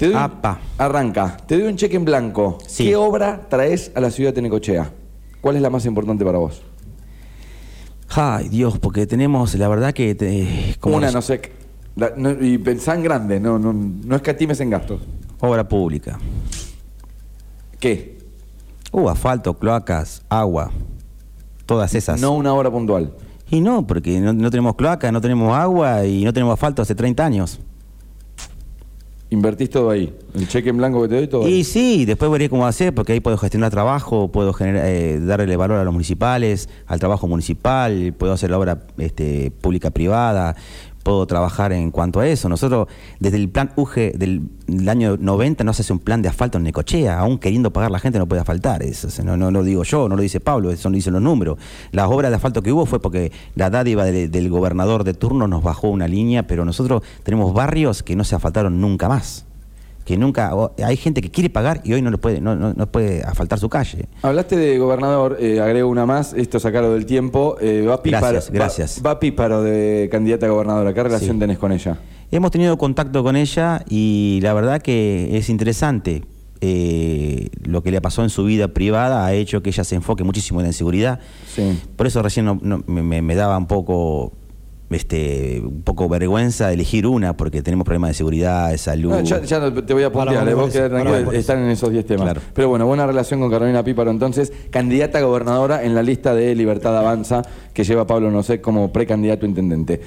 [0.00, 0.58] Te doy Apa.
[0.78, 1.36] Arranca.
[1.46, 2.56] Te doy un cheque en blanco.
[2.66, 2.84] Sí.
[2.86, 4.90] ¿Qué obra traes a la ciudad de Necochea?
[5.42, 6.62] ¿Cuál es la más importante para vos?
[8.08, 10.14] Ay, Dios, porque tenemos, la verdad que...
[10.14, 11.42] te- como Una, no sé.
[11.96, 15.02] la- no- y pensá en grande, no, no, no escatimes en gastos.
[15.38, 16.18] Obra pública.
[17.78, 18.18] ¿Qué?
[18.92, 20.70] Uh, asfalto, cloacas, agua.
[21.66, 22.20] Todas esas.
[22.22, 23.12] No una obra puntual.
[23.50, 26.94] Y no, porque no, no tenemos cloaca, no tenemos agua y no tenemos asfalto hace
[26.94, 27.60] 30 años.
[29.30, 30.12] Invertís todo ahí.
[30.34, 31.64] El cheque en blanco que te doy, todo Y ahí.
[31.64, 35.78] sí, después veré cómo hacer, porque ahí puedo gestionar trabajo, puedo generar, eh, darle valor
[35.78, 40.56] a los municipales, al trabajo municipal, puedo hacer la obra este, pública privada,
[41.02, 42.48] puedo trabajar en cuanto a eso.
[42.48, 44.48] Nosotros, desde el plan UGE del,
[44.88, 47.98] año 90, no se hace un plan de asfalto en Necochea, aún queriendo pagar la
[47.98, 48.82] gente no puede asfaltar.
[48.82, 51.58] Eso, no, no lo digo yo, no lo dice Pablo, eso lo dicen los números.
[51.92, 55.48] Las obras de asfalto que hubo fue porque la dádiva del, del gobernador de turno
[55.48, 59.46] nos bajó una línea, pero nosotros tenemos barrios que no se asfaltaron nunca más.
[60.04, 60.50] Que nunca
[60.84, 63.58] hay gente que quiere pagar y hoy no le puede no, no, no puede asfaltar
[63.58, 64.06] su calle.
[64.22, 67.56] Hablaste de gobernador, eh, agrego una más, esto sacarlo del tiempo.
[67.60, 69.02] eh, va Píparo, Gracias, va- gracias.
[69.06, 70.92] Va, Píparo de candidata a gobernadora.
[70.94, 71.38] ¿Qué relación Sí.
[71.40, 71.98] tenés con ella?
[72.32, 76.22] Hemos tenido contacto con ella y la verdad que es interesante.
[76.62, 80.24] Eh, lo que le pasó en su vida privada ha hecho que ella se enfoque
[80.24, 81.18] muchísimo en la inseguridad.
[81.54, 81.78] Sí.
[81.96, 84.32] Por eso recién no- me, me daba un poco,
[84.90, 89.10] este, un poco vergüenza elegir una, porque tenemos problemas de seguridad, de salud.
[89.10, 91.32] No, ya, te voy a puntear, vamos eh, vos tranquilo, eso.
[91.32, 92.24] están en esos 10 temas.
[92.24, 92.40] Claro.
[92.52, 96.54] Pero bueno, buena relación con Carolina Píparo entonces, candidata a gobernadora en la lista de
[96.54, 100.00] Libertad Avanza que lleva Pablo Nosé como precandidato a intendente.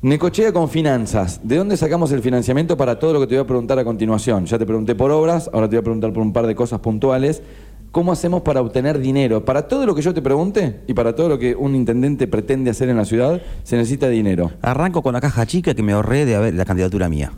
[0.00, 1.40] Necochea con finanzas.
[1.42, 4.46] ¿De dónde sacamos el financiamiento para todo lo que te voy a preguntar a continuación?
[4.46, 6.78] Ya te pregunté por obras, ahora te voy a preguntar por un par de cosas
[6.78, 7.42] puntuales.
[7.90, 9.44] ¿Cómo hacemos para obtener dinero?
[9.44, 12.70] Para todo lo que yo te pregunte y para todo lo que un intendente pretende
[12.70, 14.52] hacer en la ciudad, se necesita dinero.
[14.60, 17.32] Arranco con la caja chica que me ahorré de haber la candidatura mía.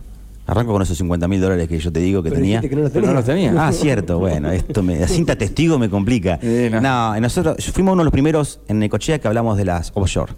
[0.46, 2.60] Arranco con esos 50 mil dólares que yo te digo que Pero tenía.
[2.60, 3.54] dijiste que no los Pero no los tenía.
[3.56, 6.40] Ah, cierto, bueno, esto me, la cinta testigo me complica.
[6.42, 6.80] Eh, no.
[6.80, 7.20] no.
[7.20, 10.32] nosotros fuimos uno de los primeros en Necochea que hablamos de las offshore.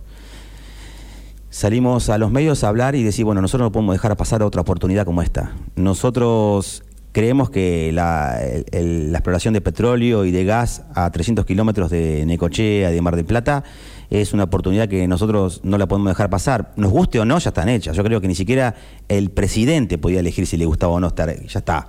[1.49, 4.61] Salimos a los medios a hablar y decir, bueno, nosotros no podemos dejar pasar otra
[4.61, 5.53] oportunidad como esta.
[5.77, 12.91] Nosotros creemos que la, exploración de petróleo y de gas a 300 kilómetros de Necochea,
[12.91, 13.65] de Mar del Plata,
[14.11, 16.73] es una oportunidad que nosotros no la podemos dejar pasar.
[16.77, 17.97] Nos guste o no, ya están hechas.
[17.97, 18.75] Yo creo que ni siquiera
[19.09, 21.35] el presidente podía elegir si le gustaba o no estar.
[21.47, 21.89] Ya está.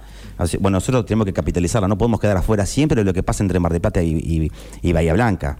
[0.59, 1.87] Bueno, nosotros tenemos que capitalizarla.
[1.87, 4.49] No podemos quedar afuera siempre de lo que pasa entre Mar del Plata y
[4.93, 5.57] Bahía Blanca.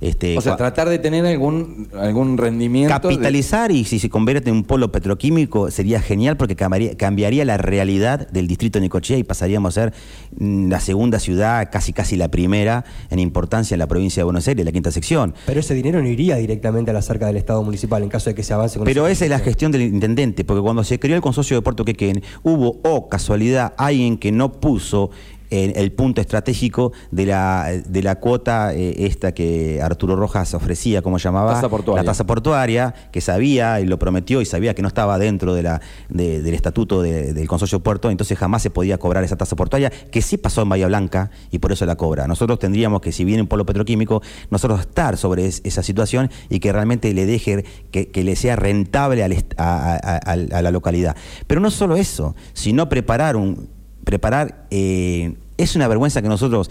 [0.00, 2.94] Este, O sea, tratar de tener algún, algún rendimiento.
[2.94, 7.44] de- Capitalizar y si se convierte en un polo petroquímico sería genial porque cambiaría, cambiaría
[7.44, 9.94] la realidad del distrito de Necochea y pasaríamos a ser
[10.38, 14.46] mm, la segunda ciudad, casi casi la primera en importancia en la provincia de Buenos
[14.46, 15.34] Aires, la quinta sección.
[15.46, 18.36] Pero ese dinero no iría directamente a la cerca del Estado municipal en caso de
[18.36, 21.16] que se avance con Pero esa es la gestión del intendente, porque cuando se creó
[21.16, 25.10] el consorcio de Puerto Quequén, hubo, o casualidad, alguien que no puso
[25.50, 31.02] en el punto estratégico de la, de la cuota eh, esta que Arturo Rojas ofrecía,
[31.02, 31.54] como llamaba?
[31.54, 32.02] Tasa portuaria.
[32.02, 35.62] La tasa portuaria, que sabía y lo prometió y sabía que no estaba dentro de
[35.62, 39.56] la, de- del estatuto de- del consorcio puerto, entonces jamás se podía cobrar esa tasa
[39.56, 42.26] portuaria, que sí pasó en Bahía Blanca y por eso la cobra.
[42.26, 46.60] Nosotros tendríamos que, si viene un polo petroquímico, nosotros estar sobre es- esa situación y
[46.60, 50.62] que realmente le deje, que, que le sea rentable al est- a, a- a- a
[50.62, 51.16] la localidad.
[51.46, 53.68] Pero no solo eso, sino preparar un
[54.12, 56.70] preparar eh, es una vergüenza que nosotros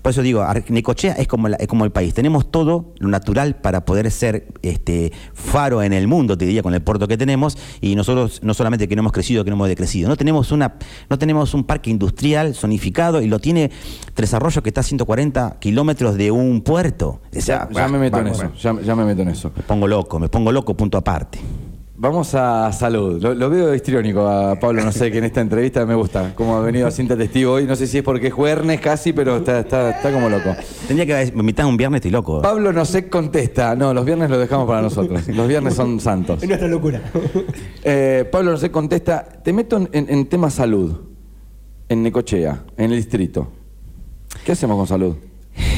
[0.00, 3.56] por eso digo Necochea es como la- es como el país tenemos todo lo natural
[3.56, 7.58] para poder ser este faro en el mundo te diría con el puerto que tenemos
[7.82, 10.76] y nosotros no solamente que no hemos crecido que no hemos decrecido no tenemos una
[11.10, 13.70] no tenemos un parque industrial zonificado y lo tiene
[14.14, 17.98] Tres Arroyos que está a 140 kilómetros de un puerto O sea, Ya, ya me
[17.98, 18.52] meto en eso.
[18.62, 19.52] Ya, ya me meto en eso.
[19.54, 21.38] me pongo loco me pongo loco punto aparte
[22.00, 23.20] Vamos a salud.
[23.20, 26.32] Lo, lo veo histriónico a Pablo, no sé, que en esta entrevista me gusta.
[26.36, 27.64] Cómo ha venido a cinta testigo hoy.
[27.64, 30.54] No sé si es porque es jueves casi, pero está, está, está como loco.
[30.86, 33.74] tendría que invitar un viernes estoy loco Pablo no sé contesta.
[33.74, 35.26] No, los viernes los dejamos para nosotros.
[35.26, 36.40] Los viernes son santos.
[36.42, 37.02] Es nuestra locura.
[37.82, 39.24] Eh, Pablo no sé contesta.
[39.42, 41.00] Te meto en, en- en tema salud.
[41.88, 43.48] En Necochea, en el distrito.
[44.44, 45.16] ¿Qué hacemos con salud?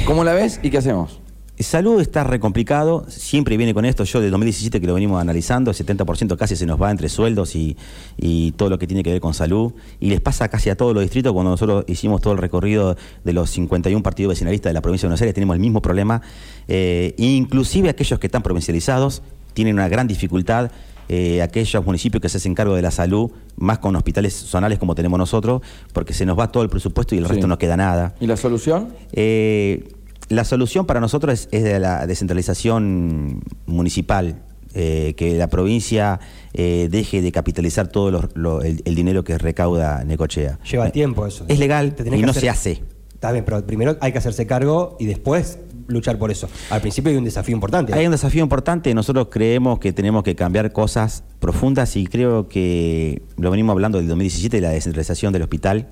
[0.04, 1.19] ¿Cómo la ves y qué hacemos?
[1.60, 5.70] Salud está re complicado, siempre viene con esto, yo de 2017 que lo venimos analizando,
[5.70, 7.76] el 70% casi se nos va entre sueldos y,
[8.16, 10.94] y todo lo que tiene que ver con salud, y les pasa casi a todos
[10.94, 14.80] los distritos, cuando nosotros hicimos todo el recorrido de los 51 partidos vecinalistas de la
[14.80, 16.22] provincia de Buenos Aires, tenemos el mismo problema,
[16.66, 20.70] eh, inclusive aquellos que están provincializados tienen una gran dificultad,
[21.10, 24.94] eh, aquellos municipios que se hacen cargo de la salud, más con hospitales zonales como
[24.94, 25.60] tenemos nosotros,
[25.92, 27.32] porque se nos va todo el presupuesto y el Sí.
[27.32, 28.14] resto no queda nada.
[28.20, 28.88] ¿Y la solución?
[29.12, 29.92] Eh,
[30.30, 34.42] la solución para nosotros es, es de la descentralización municipal,
[34.74, 36.20] eh, que la provincia
[36.54, 40.58] eh, deje de capitalizar todo lo- lo- el, el dinero que recauda Necochea.
[40.70, 41.44] Lleva Eh, tiempo eso.
[41.48, 42.82] Es legal y no hacer- se hace.
[43.12, 46.48] Está bien, pero primero hay que hacerse cargo y después luchar por eso.
[46.70, 47.92] Al principio hay un desafío importante.
[47.92, 53.22] Hay un desafío importante, nosotros creemos que tenemos que cambiar cosas profundas y creo que
[53.36, 55.88] lo venimos hablando del 2017, la descentralización del hospital.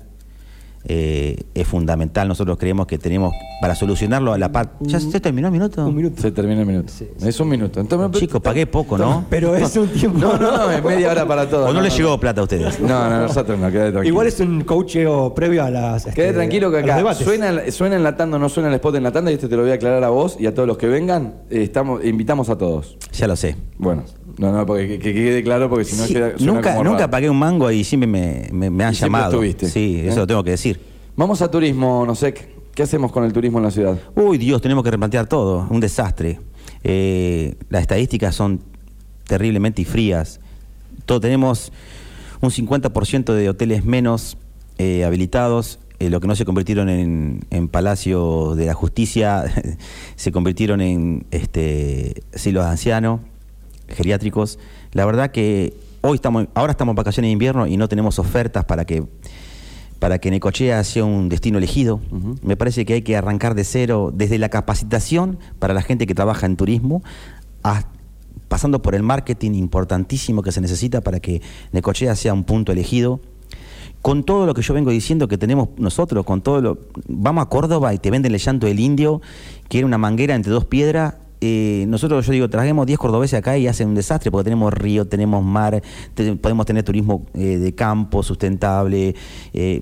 [0.85, 4.75] Eh, es fundamental, nosotros creemos que tenemos para solucionarlo a la parte...
[4.81, 5.85] ¿Ya se terminó el minuto?
[5.85, 6.21] Un minuto.
[6.21, 6.91] Se termina el minuto.
[6.95, 7.79] Sí, Es un minuto.
[7.79, 9.25] Entonces, Chicos, pagué poco, ¿no?
[9.29, 10.17] Pero es un tiempo.
[10.19, 11.67] No, no, no, es media hora para todo.
[11.67, 12.79] ¿O no, les llegó plata a ustedes?
[12.79, 14.13] No, no, nosotros no, quédate tranquilo.
[14.13, 16.05] Igual es un coacheo previo a las.
[16.05, 19.49] este, Quede tranquilo que acá suena, suena enlatando, no suena el spot enlatando y esto
[19.49, 21.35] te lo voy a aclarar a vos y a todos los que vengan.
[21.49, 22.97] Eh, estamos, invitamos a todos.
[23.11, 23.55] Ya lo sé.
[23.77, 24.03] Bueno,
[24.39, 26.97] no, no, porque que, que quede claro porque si no Sí, queda- nunca como nunca
[26.99, 27.11] raro.
[27.11, 29.31] pagué un mango y siempre me, me- me han Y llamado.
[29.31, 29.67] estuviste.
[29.69, 30.19] Sí, eso ¿Eh?
[30.19, 30.79] lo tengo que decir.
[31.15, 32.33] Vamos a turismo, no sé,
[32.73, 33.99] ¿qué hacemos con el turismo en la ciudad?
[34.15, 35.67] Uy, Dios, tenemos que replantear todo.
[35.69, 36.39] Un desastre.
[36.83, 38.61] Eh, las estadísticas son
[39.27, 40.39] terriblemente frías.
[41.05, 41.71] Todo, tenemos
[42.41, 44.37] un 50% de hoteles menos
[44.77, 49.43] eh, habilitados, eh, lo que no se convirtieron en, en palacios de la justicia,
[50.15, 53.19] se convirtieron en este, silos de ancianos,
[53.91, 54.59] geriátricos.
[54.91, 58.65] La verdad que hoy estamos, ahora estamos en vacaciones de invierno y no tenemos ofertas
[58.65, 59.03] para que
[59.99, 61.99] para que Necochea sea un destino elegido.
[62.41, 66.15] Me parece que hay que arrancar de cero desde la capacitación para la gente que
[66.15, 67.03] trabaja en turismo,
[68.47, 71.41] pasando por el marketing importantísimo que se necesita para que
[71.73, 73.19] Necochea sea un punto elegido.
[74.01, 76.77] Con todo lo que yo vengo diciendo que tenemos nosotros, con todo lo.
[77.09, 79.21] Vamos a Córdoba y te venden el llanto del indio,
[79.67, 81.15] que era una manguera entre dos piedras.
[81.41, 85.05] Eh, nosotros, yo digo, traemos 10 cordobeses acá y hacen un desastre porque tenemos río,
[85.05, 85.81] tenemos mar,
[86.13, 89.15] te- podemos tener turismo eh, de campo sustentable,
[89.53, 89.81] eh,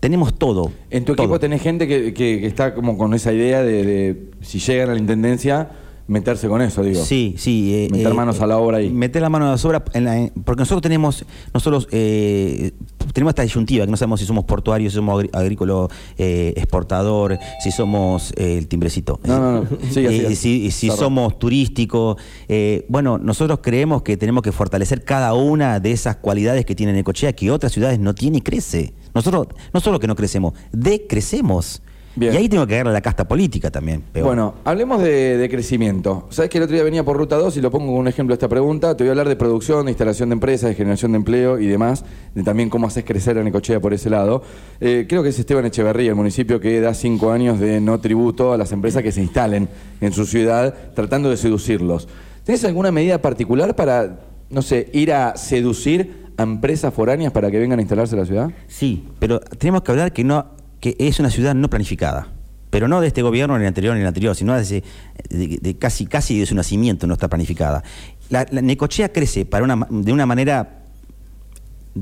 [0.00, 0.72] tenemos todo.
[0.90, 1.24] En tu todo.
[1.26, 4.90] equipo tenés gente que, que- que está como con esa idea de, de, si llegan
[4.90, 5.70] a la intendencia,
[6.12, 7.04] meterse con eso, digo.
[7.04, 7.74] Sí, sí.
[7.74, 8.90] eh, Meter manos a la obra ahí.
[8.90, 12.72] Meter la mano a la obra, en la- en- porque nosotros tenemos, nosotros eh,
[13.12, 17.70] tenemos esta disyuntiva, que no sabemos si somos portuarios, si somos agrícola eh, exportador, si
[17.72, 19.18] somos eh, el timbrecito.
[19.24, 19.66] No, no, no.
[19.96, 20.70] Eh, siga.
[20.70, 22.16] si somos turísticos.
[22.48, 26.92] eh, bueno, nosotros creemos que tenemos que fortalecer cada una de esas cualidades que tiene
[26.92, 28.94] Necochea, que otras ciudades no tiene y crece.
[29.14, 31.82] Nosotros no solo que no crecemos, decrecemos.
[32.14, 32.34] Bien.
[32.34, 34.02] Y ahí tengo que agarrar la casta política también.
[34.02, 34.26] peor.
[34.26, 36.26] Bueno, hablemos de, de crecimiento.
[36.30, 38.32] Sabes que el otro día venía por Ruta 2 y lo pongo como un ejemplo
[38.32, 38.96] de esta pregunta.
[38.96, 41.66] Te voy a hablar de producción, de instalación de empresas, de generación de empleo y
[41.66, 44.42] demás, de también cómo haces crecer a Necochea por ese lado.
[44.80, 48.52] Eh, creo que es Esteban Echeverría, el municipio que da cinco años de no tributo
[48.52, 49.68] a las empresas que se instalen
[50.00, 52.08] en su ciudad, tratando de seducirlos.
[52.44, 54.20] ¿Tienes alguna medida particular para,
[54.50, 58.26] no sé, ir a seducir a empresas foráneas para que vengan a instalarse en la
[58.26, 58.50] ciudad?
[58.66, 60.46] Sí, pero tenemos que hablar que no
[60.82, 62.26] que es una ciudad no planificada.
[62.70, 64.82] Pero no de este gobierno, ni el anterior, ni el anterior, sino de,
[65.30, 67.84] de casi, casi de su nacimiento no está planificada.
[68.30, 70.82] La, la Necochea crece para una, de una manera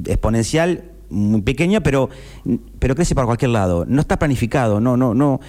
[0.06, 2.08] exponencial, muy pequeña, pero,
[2.78, 3.84] pero crece para cualquier lado.
[3.86, 5.40] No está planificado, no, no, no.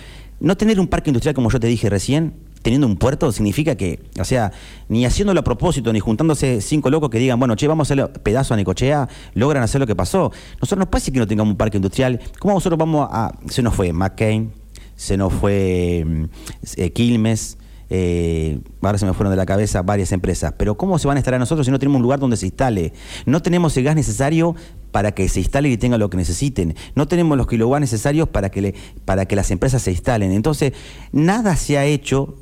[0.41, 3.99] No tener un parque industrial como yo te dije recién, teniendo un puerto, significa que,
[4.19, 4.51] o sea,
[4.89, 8.07] ni haciéndolo a propósito, ni juntándose cinco locos que digan, bueno, che, vamos a hacerle
[8.19, 10.31] pedazo a Necochea, logran hacer lo que pasó.
[10.61, 12.19] Nosotros nos parece que no tengamos un parque industrial.
[12.39, 13.31] ¿Cómo nosotros vamos a.?
[13.49, 14.51] Se nos fue McCain,
[14.95, 16.23] se nos fue mm,
[16.77, 17.57] eh, Quilmes,
[17.93, 21.19] eh, ahora se me fueron de la cabeza varias empresas, pero ¿cómo se van a
[21.19, 22.93] instalar nosotros si no tenemos un lugar donde se instale?
[23.25, 24.55] No tenemos el gas necesario
[24.93, 26.75] para que se instale y tenga lo que necesiten.
[26.95, 30.31] No tenemos los kilowatts necesarios para que, le- para que las empresas se instalen.
[30.31, 30.71] Entonces,
[31.11, 32.35] nada se ha hecho,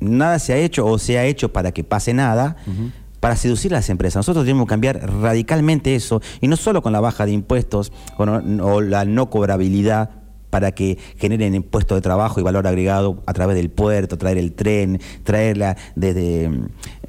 [0.00, 2.56] nada se ha hecho o se ha hecho para que pase nada.
[3.20, 4.16] Para seducir a las empresas.
[4.20, 8.24] Nosotros tenemos que cambiar radicalmente eso, y no solo con la baja de impuestos o,
[8.24, 10.10] no- o la no cobrabilidad
[10.50, 14.52] para que generen puestos de trabajo y valor agregado a través del puerto, traer el
[14.52, 16.50] tren, traerla desde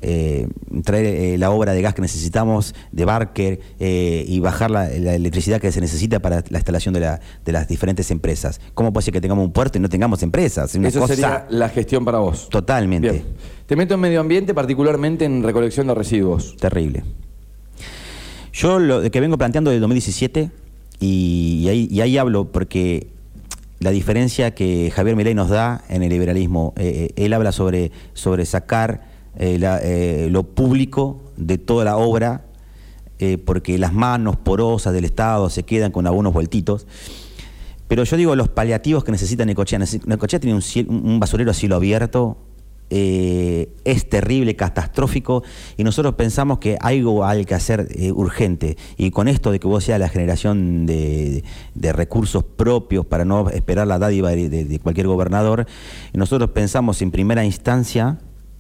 [0.02, 0.48] eh,
[0.84, 5.14] traer eh, la obra de gas que necesitamos de Barker eh, y bajar la, la
[5.16, 8.62] electricidad que se necesita para la instalación de, la- de las diferentes empresas.
[8.74, 10.70] ¿Cómo puede ser que tengamos un puerto y no tengamos empresas?
[10.72, 12.48] Es una Eso cosa sería la gestión para vos.
[12.50, 13.24] totalmente Bien.
[13.66, 16.56] Te meto en medio ambiente, particularmente en recolección de residuos.
[16.58, 17.04] terrible.
[18.54, 20.50] Yo lo que vengo planteando desde 2017
[21.00, 23.08] y, y ahí, y ahí hablo porque
[23.80, 27.92] la diferencia que Javier Milei nos da en el liberalismo, eh, eh, él habla sobre,
[28.14, 32.46] sobre sacar eh, lo público de toda la obra
[33.44, 36.88] porque las manos porosas del Estado se quedan con algunos vueltitos.
[37.90, 39.78] Pero yo digo los paliativos que necesita Necochea.
[40.06, 42.38] Necochea tiene un, un basurero a cielo abierto,
[42.90, 45.44] eh, es terrible, catastrófico,
[45.78, 48.78] y nosotros pensamos que algo hay que hacer eh, urgente.
[48.98, 51.44] Y con esto de que vos seas la generación de,
[51.76, 55.66] recursos propios para no esperar la dádiva de- de cualquier gobernador,
[56.14, 58.20] nosotros pensamos en primera instancia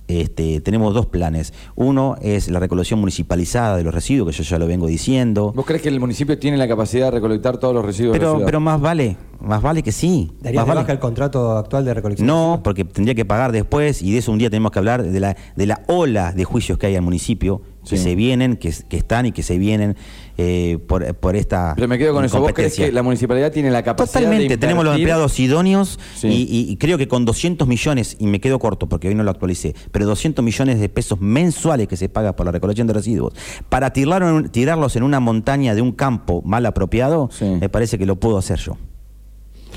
[0.09, 1.53] este, tenemos dos planes.
[1.75, 5.53] Uno es la recolección municipalizada de los residuos, que yo ya lo vengo diciendo.
[5.55, 8.21] ¿Vos crees que el municipio tiene la capacidad de recolectar todos los residuos de la
[8.23, 8.45] Pero, ciudad?
[8.47, 10.31] pero más vale, más vale que sí.
[10.41, 10.81] ¿Darías más de vale.
[10.81, 12.25] baja el contrato actual de recolección?
[12.27, 15.19] No, porque tendría que pagar después y de eso un día tenemos que hablar de
[15.19, 18.03] la, de la ola de juicios que hay al municipio, que Sí.
[18.03, 19.95] se vienen, que, que están y que se vienen
[20.37, 22.39] eh, por, por esta Pero me quedo con eso.
[22.39, 26.27] ¿Vos crees que la municipalidad tiene la capacidad Totalmente, de tenemos los empleados idóneos Sí.
[26.49, 29.75] y, creo que con 200 millones, y me quedo corto porque hoy no lo actualicé,
[29.91, 33.33] pero 200 millones de pesos mensuales que se paga por la recolección de residuos,
[33.69, 33.91] para
[34.33, 37.45] un- tirarlos en una montaña de un campo mal apropiado, Sí.
[37.45, 38.77] me parece que lo puedo hacer yo.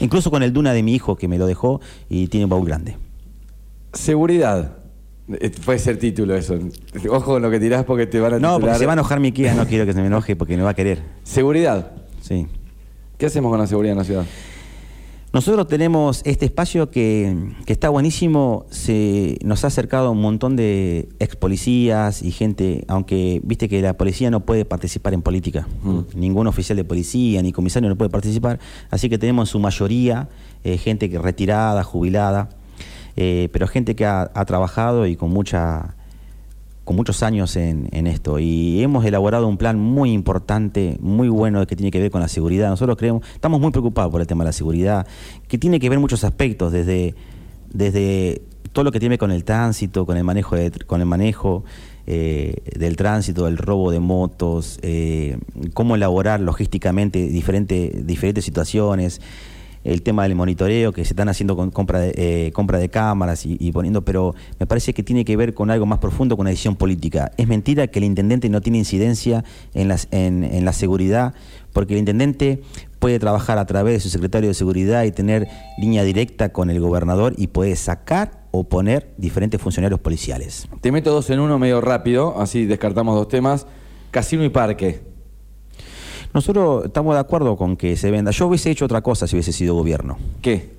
[0.01, 2.67] Incluso con el Duna de mi hijo que me lo dejó y tiene un baúl
[2.67, 2.97] grande.
[3.93, 4.77] Seguridad.
[5.29, 6.59] Eh, Puede ser título eso.
[7.09, 8.79] Ojo con lo que tirás porque te van a No, porque titular.
[8.79, 10.71] se va a enojar mi Kia, no quiero que se me enoje porque me va
[10.71, 11.03] a querer.
[11.23, 11.93] Seguridad.
[12.21, 12.47] Sí.
[13.19, 14.25] ¿Qué hacemos con la seguridad en la ciudad?
[15.33, 21.09] Nosotros tenemos este espacio que, que está buenísimo, se, nos ha acercado un montón de
[21.21, 25.67] ex policías y gente, aunque viste que la policía no puede participar en política,
[26.15, 30.29] ningún oficial de policía ni comisario no puede participar, así que tenemos en su mayoría
[30.65, 32.51] eh, gente que retirada, jubilada,
[33.17, 35.95] eh, pero gente que ha, trabajado y con mucha
[36.85, 41.77] con muchos años en, esto y hemos elaborado un plan muy importante, muy bueno que
[41.77, 42.71] tiene que ver con la seguridad.
[42.71, 45.07] Nosotros creemos, estamos muy preocupados por el tema de la seguridad,
[45.47, 47.15] que tiene que ver muchos aspectos, desde,
[47.73, 51.65] desde todo lo que tiene con el tránsito, con el manejo, con el manejo
[52.07, 55.39] eh, del tránsito, el robo de motos, eh,
[55.75, 59.21] cómo elaborar logísticamente diferente, diferentes situaciones
[59.85, 63.45] el tema del monitoreo que se están haciendo con compra de, eh, compra de cámaras
[63.45, 66.51] y, poniendo, pero me parece que tiene que ver con algo más profundo, con una
[66.51, 67.33] decisión política.
[67.37, 71.35] Es mentira que el intendente no tiene incidencia en, las, en, en la seguridad,
[71.73, 72.63] porque el intendente
[72.99, 76.81] puede trabajar a través de su secretario de seguridad y tener línea directa con el
[76.81, 80.69] gobernador y puede sacar o poner diferentes funcionarios policiales.
[80.81, 83.67] Te meto dos en uno medio rápido, así descartamos dos temas.
[84.13, 85.12] Casino y parque.
[86.35, 88.31] Nosotros estamos de acuerdo con que se venda.
[88.31, 90.19] Yo hubiese hecho otra cosa si hubiese sido gobierno.
[90.41, 90.71] ¿Qué?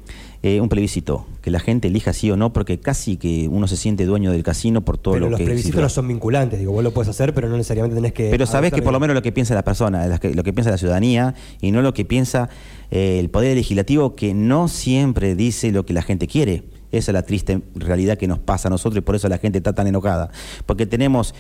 [0.45, 3.77] Eh, un plebiscito, que la gente elija sí o no, porque casi que uno se
[3.77, 5.45] siente dueño del casino por todo pero lo los que...
[5.45, 8.29] Los plebiscitos no son vinculantes, digo, vos lo puedes hacer, pero no necesariamente tenés que...
[8.29, 10.51] Pero sabés que por lo menos lo que piensa la persona, lo que, lo que
[10.51, 12.49] piensa la ciudadanía, y no lo que piensa
[12.91, 16.63] eh, el Poder Legislativo, que no siempre dice lo que la gente quiere.
[16.91, 19.59] Esa es la triste realidad que nos pasa a nosotros y por eso la gente
[19.59, 20.29] está tan enojada.
[20.65, 21.33] Porque tenemos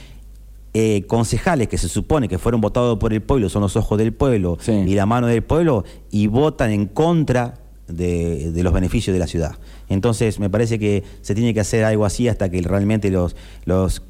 [0.73, 4.13] eh, concejales que se supone que fueron votados por el pueblo, son los ojos del
[4.13, 4.71] pueblo Sí.
[4.71, 7.55] y la mano del pueblo, y votan en contra
[7.87, 9.57] de, de los beneficios de la ciudad.
[9.89, 14.01] Entonces, me parece que se tiene que hacer algo así hasta que realmente los, los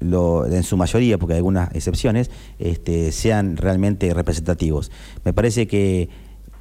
[0.00, 4.90] lo- en su mayoría, porque hay algunas excepciones, este, sean realmente representativos.
[5.24, 6.08] Me parece que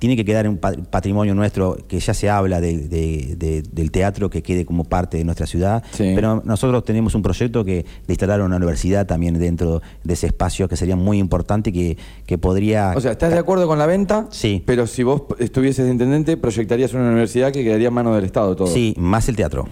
[0.02, 3.92] tiene que quedar un pa- patrimonio nuestro, que ya se habla de- de- de- del
[3.92, 6.14] teatro, que quede como parte de nuestra ciudad, Sí.
[6.16, 10.68] pero nosotros tenemos un proyecto que de instalar una universidad también dentro de ese espacio,
[10.68, 12.94] que sería muy importante, que, que podría...
[12.98, 14.26] O sea, ¿estás de acuerdo con la venta?
[14.32, 14.64] Sí.
[14.66, 18.56] Pero si vos estuvieses de intendente, proyectarías una universidad que quedaría en manos del Estado
[18.56, 18.70] todo.
[18.70, 19.68] Sí, más el teatro.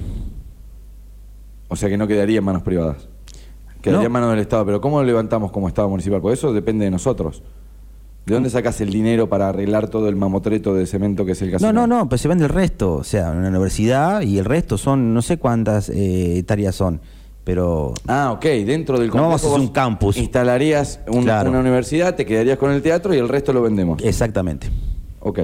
[1.70, 3.08] O sea, que no quedaría en manos privadas.
[3.82, 4.06] Quedaría No.
[4.06, 4.64] en manos del Estado.
[4.64, 6.22] Pero ¿cómo lo levantamos como Estado municipal?
[6.22, 7.42] Porque eso depende de nosotros.
[8.26, 11.52] ¿De dónde sacas el dinero para arreglar todo el mamotreto de cemento que es el
[11.52, 11.74] casino?
[11.74, 14.78] No, no, no, pues se vende el resto, o sea, una universidad y el resto
[14.78, 17.02] son, no sé cuántas eh, hectáreas son,
[17.44, 17.94] pero...
[18.08, 18.44] Ah, ok.
[18.46, 20.18] Dentro del No vamos a complejo hacer un campus.
[20.18, 21.50] Instalarías un- Claro.
[21.50, 24.00] una universidad, te quedarías con el teatro y el resto lo vendemos.
[24.04, 24.68] Exactamente.
[25.22, 25.40] Ok.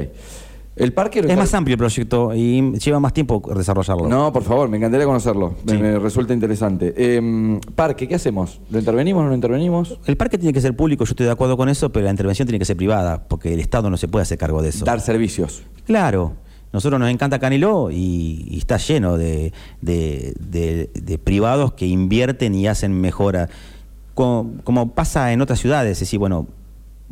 [0.76, 4.10] El parque Es más amplio el proyecto y lleva más tiempo desarrollarlo.
[4.10, 5.56] No, por favor, me encantaría conocerlo.
[5.66, 5.78] Me- Sí.
[5.78, 6.94] Me, resulta interesante.
[6.98, 8.60] Eh, parque, ¿qué hacemos?
[8.70, 9.98] ¿Lo intervenimos o no intervenimos?
[10.06, 12.46] El parque tiene que ser público, yo estoy de acuerdo con eso, pero la intervención
[12.46, 14.84] tiene que ser privada, porque el Estado no se puede hacer cargo de eso.
[14.84, 15.64] Dar servicios.
[15.86, 16.34] Claro,
[16.74, 22.54] nosotros nos encanta Caniló y, y está lleno de, de- de- de privados que invierten
[22.54, 23.48] y hacen mejora.
[24.14, 26.48] Como, como pasa en otras ciudades, es decir, bueno,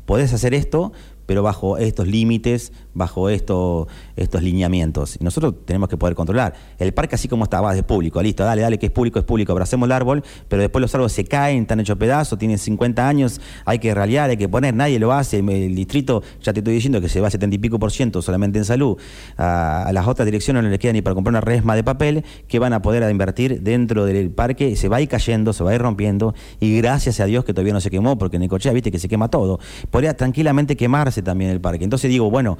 [0.05, 0.91] podés hacer esto,
[1.25, 5.17] pero bajo estos límites, bajo esto- estos lineamientos.
[5.19, 6.53] Y nosotros tenemos que poder controlar.
[6.79, 9.51] El parque así como estaba, es público, listo, dale, dale, que es público, es público,
[9.51, 13.41] abracemos el árbol, pero después los árboles se caen, están hechos pedazos, tienen 50 años,
[13.65, 17.01] hay que ralear, hay que poner, nadie lo hace, el distrito, ya te estoy diciendo
[17.01, 18.97] que se va a 70 y pico por ciento solamente en salud,
[19.37, 22.23] a, a las otras direcciones no les queda ni para comprar una resma de papel
[22.47, 25.71] que van a poder invertir dentro del parque, se va a ir cayendo, se va
[25.71, 28.71] a ir rompiendo, y gracias a Dios que todavía no se quemó, porque en Necochea
[28.73, 29.59] viste que se quema todo,
[29.91, 31.83] podría tranquilamente quemarse también el parque.
[31.83, 32.57] Entonces digo, bueno,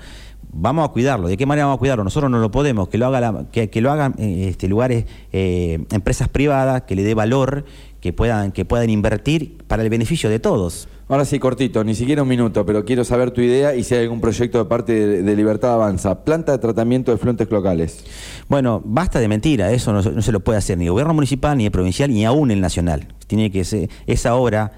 [0.51, 1.27] vamos a cuidarlo.
[1.27, 2.03] ¿De qué manera vamos a cuidarlo?
[2.03, 5.05] Nosotros no lo podemos, que lo, haga la- que, que lo hagan eh, este, lugares,
[5.31, 7.65] eh, empresas privadas, que le dé valor,
[7.99, 10.87] que puedan, que puedan invertir para el beneficio de todos.
[11.09, 14.03] Ahora sí, cortito, ni siquiera un minuto, pero quiero saber tu idea y si hay
[14.03, 16.23] algún proyecto de parte de, de Libertad Avanza.
[16.23, 18.03] Planta de tratamiento de fluentes locales.
[18.47, 21.57] Bueno, basta de mentira, eso no, no se lo puede hacer ni el gobierno municipal,
[21.57, 23.07] ni el provincial, ni aún el nacional.
[23.27, 24.71] Tiene que ser, esa obra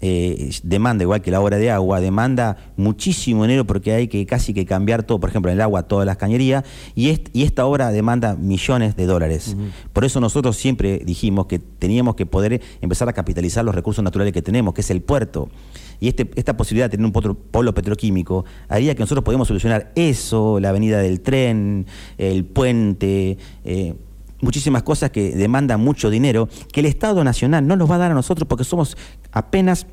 [0.00, 4.52] eh, demanda, igual que la obra de agua, demanda muchísimo dinero porque hay que casi
[4.52, 7.64] que cambiar todo, por ejemplo, en el agua, todas las cañerías, y, est- y esta
[7.66, 9.56] obra demanda millones de dólares.
[9.92, 14.32] Por eso nosotros siempre dijimos que teníamos que poder empezar a capitalizar los recursos naturales
[14.32, 15.48] que tenemos, que es el puerto.
[16.00, 20.58] Y este, esta posibilidad de tener un polo petroquímico haría que nosotros podamos solucionar eso,
[20.60, 21.86] la avenida del tren,
[22.18, 23.94] el puente, eh,
[24.44, 28.10] muchísimas cosas que demandan mucho dinero, que el Estado Nacional no nos va a dar
[28.12, 28.96] a nosotros porque somos
[29.32, 29.86] apenas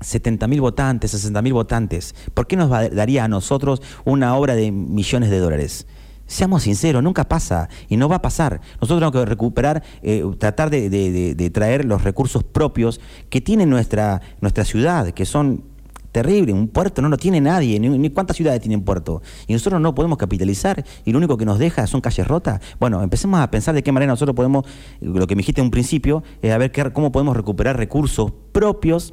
[0.00, 2.14] 70 mil votantes, 60 mil votantes.
[2.34, 5.86] ¿Por qué nos daría a nosotros una obra de millones de dólares?
[6.26, 8.60] Seamos sinceros, nunca pasa y no va a pasar.
[8.80, 13.00] Nosotros tenemos que recuperar, eh, tratar de traer los recursos propios
[13.30, 15.75] que tiene nuestra, nuestra ciudad, que son
[16.16, 16.54] terrible.
[16.54, 19.20] Un puerto no lo tiene nadie, ni, cuántas ciudades tienen puerto.
[19.46, 22.62] Y nosotros no podemos capitalizar y lo único que nos deja son calles rotas.
[22.80, 24.64] Bueno, empecemos a pensar de qué manera nosotros podemos,
[25.02, 29.12] lo que me dijiste en un principio, es a ver cómo podemos recuperar recursos propios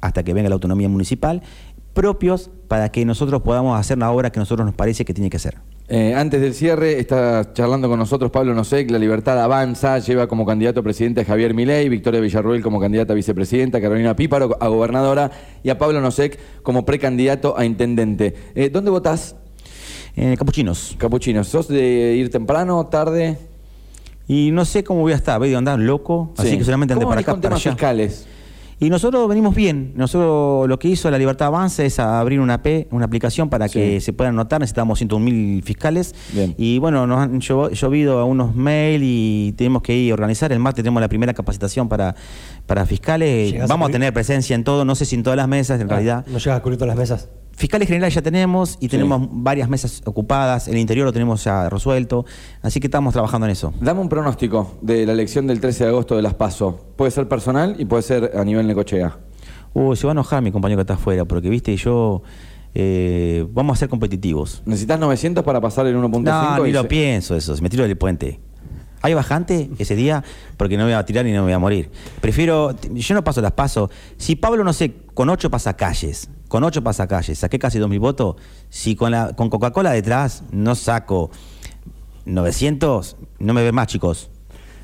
[0.00, 1.42] hasta que venga la autonomía municipal,
[1.92, 5.28] propios para que nosotros podamos hacer la obra que a nosotros nos parece que tiene
[5.28, 5.58] que hacer.
[5.92, 10.46] Eh, antes del cierre, está charlando con nosotros Pablo Nosek, La Libertad Avanza, lleva como
[10.46, 14.68] candidato a presidente a Javier Milei, Victoria Villarruel como candidata a vicepresidenta, Carolina Píparo a
[14.68, 15.32] gobernadora
[15.64, 18.34] y a Pablo Nosek como precandidato a intendente.
[18.54, 19.34] Eh, ¿Dónde votás,
[20.16, 20.94] Eh, capuchinos.
[20.98, 21.42] Capuchino?
[21.44, 23.38] ¿Sos de ir temprano, tarde?
[24.28, 26.58] Y no sé cómo voy a estar, voy a andar loco, así Sí.
[26.58, 27.72] que solamente ¿Cómo para acá, con para temas allá.
[27.72, 28.26] fiscales?
[28.82, 29.92] Y nosotros venimos bien.
[29.94, 33.74] Nosotros lo que hizo la Libertad Avanza es abrir una P, una aplicación para Sí.
[33.78, 34.60] que se puedan anotar.
[34.60, 36.14] Necesitamos 101 mil fiscales.
[36.32, 36.54] Bien.
[36.56, 40.50] Y bueno, nos han llo- llovido a unos mail y tenemos que ir a organizar.
[40.50, 42.14] El martes tenemos la primera capacitación para,
[42.66, 43.52] para fiscales.
[43.52, 45.78] ¿Llegás a Vamos a tener presencia en todo, no sé si en todas las mesas,
[45.80, 46.24] en realidad.
[46.26, 47.28] No llegas a cubrir todas las mesas.
[47.60, 50.66] Fiscales generales ya tenemos y tenemos varias mesas ocupadas.
[50.66, 52.24] El interior lo tenemos ya resuelto.
[52.62, 53.74] Así que estamos trabajando en eso.
[53.82, 56.80] Dame un pronóstico de la elección del 13 de agosto de Las PASO.
[56.96, 59.18] Puede ser personal y puede ser a nivel necochea.
[59.74, 62.22] Uy, se va a enojar mi compañero que está afuera, porque viste, yo.
[62.74, 64.62] eh, vamos a ser competitivos.
[64.64, 66.22] ¿Necesitas 900 para pasar el 1.5?
[66.22, 68.40] No, ni y lo se- pienso eso, me tiro del puente.
[69.02, 70.22] ¿Hay bajante ese día?
[70.56, 71.90] Porque no me voy a tirar y no me voy a morir.
[72.20, 73.90] Prefiero, yo no paso las paso.
[74.18, 78.36] Si Pablo, no sé, con ocho pasacalles, con ocho pasacalles, saqué casi 2.000 votos,
[78.68, 81.30] si con, la, con Coca-Cola detrás no saco
[82.26, 84.30] 900, no me ve más, chicos.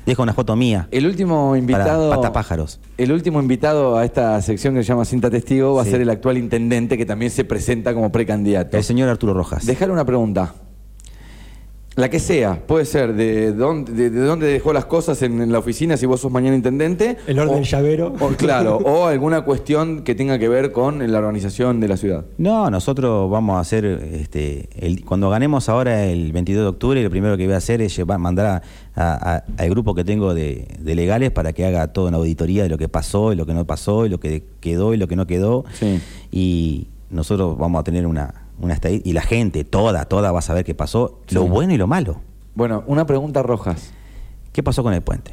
[0.05, 0.87] Dejo una foto mía.
[0.91, 2.09] El último invitado.
[2.09, 2.79] Para patapájaros.
[2.97, 5.89] El último invitado a esta sección que se llama Cinta Testigo va Sí.
[5.89, 8.77] a ser el actual intendente que también se presenta como precandidato.
[8.77, 9.65] El señor Arturo Rojas.
[9.65, 10.53] Dejar una pregunta.
[11.97, 15.51] La que sea, puede ser de dónde, de, de dónde dejó las cosas en, en
[15.51, 17.17] la oficina si vos sos mañana intendente.
[17.25, 18.13] El orden llavero.
[18.19, 22.25] O, claro, o alguna cuestión que tenga que ver con la organización de la ciudad.
[22.37, 27.09] No, nosotros vamos a hacer, este, el- cuando ganemos ahora el 22 de octubre, lo
[27.09, 28.61] primero que voy a hacer es llevar, mandar a-
[28.95, 32.61] a- a- al grupo que tengo de, de legales para que haga toda una auditoría
[32.61, 35.07] de lo que pasó y lo que no pasó y lo que quedó y lo
[35.07, 35.65] que no quedó.
[35.73, 35.99] Sí.
[36.31, 40.65] Y nosotros vamos a tener una, una y la gente, toda, toda va a saber
[40.65, 42.21] qué pasó, lo bueno y lo malo.
[42.55, 43.91] Bueno, una pregunta rojas.
[44.51, 45.31] ¿Qué pasó con el puente?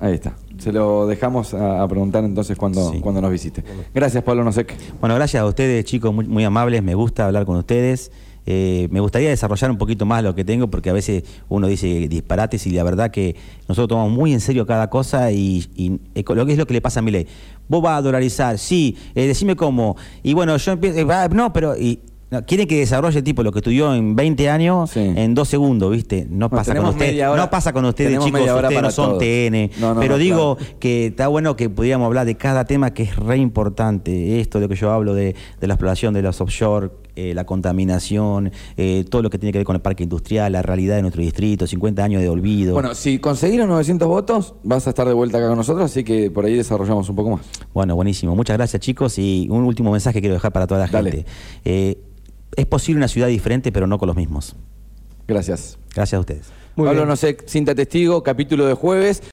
[0.00, 0.34] Ahí está.
[0.58, 3.00] Se lo dejamos a, a preguntar entonces cuando, Sí.
[3.00, 3.62] cuando nos visite.
[3.94, 4.74] Gracias, Pablo Nosek.
[5.00, 6.82] Bueno, gracias a ustedes, chicos, muy, muy amables.
[6.82, 8.10] Me gusta hablar con ustedes.
[8.50, 12.08] Eh, me gustaría desarrollar un poquito más lo que tengo, porque a veces uno dice
[12.08, 13.36] disparates y la verdad que
[13.68, 15.66] nosotros tomamos muy en serio cada cosa y,
[16.14, 17.26] lo que es lo que le pasa a mi ley.
[17.68, 19.96] Vos vas a dolarizar, sí, eh, decime cómo.
[20.22, 21.76] Y bueno, yo empiezo, eh, no, pero...
[21.76, 21.98] Y,
[22.30, 25.00] no, quieren que desarrolle tipo lo que estudió en 20 años Sí.
[25.00, 26.26] en dos segundos, ¿viste?
[26.28, 27.26] No pasa con ustedes.
[27.26, 28.40] hora- No pasa con ustedes, chicos.
[28.42, 29.18] Ustedes no son.
[29.18, 29.70] TN.
[29.80, 30.74] No, no, pero digo, claro.
[30.78, 34.40] que está bueno que pudiéramos hablar de cada tema que es re importante.
[34.40, 37.44] Esto de lo que yo hablo de, de la exploración de los offshore, eh, la
[37.44, 41.02] contaminación, eh, todo lo que tiene que ver con el parque industrial, la realidad de
[41.02, 42.74] nuestro distrito, 50 años de olvido.
[42.74, 46.30] Bueno, si conseguieron 900 votos, vas a estar de vuelta acá con nosotros, así que
[46.30, 47.40] por ahí desarrollamos un poco más.
[47.74, 48.36] Bueno, buenísimo.
[48.36, 49.18] Muchas gracias, chicos.
[49.18, 51.10] Y un último mensaje quiero dejar para toda la Dale.
[51.10, 51.26] gente.
[51.64, 51.98] Eh,
[52.54, 54.54] es posible una ciudad diferente, pero no con los mismos.
[55.26, 55.76] Gracias.
[55.94, 56.52] Gracias a ustedes.
[56.76, 57.08] Muy Pablo bien.
[57.08, 59.24] Nosek, cinta testigo, capítulo de jueves.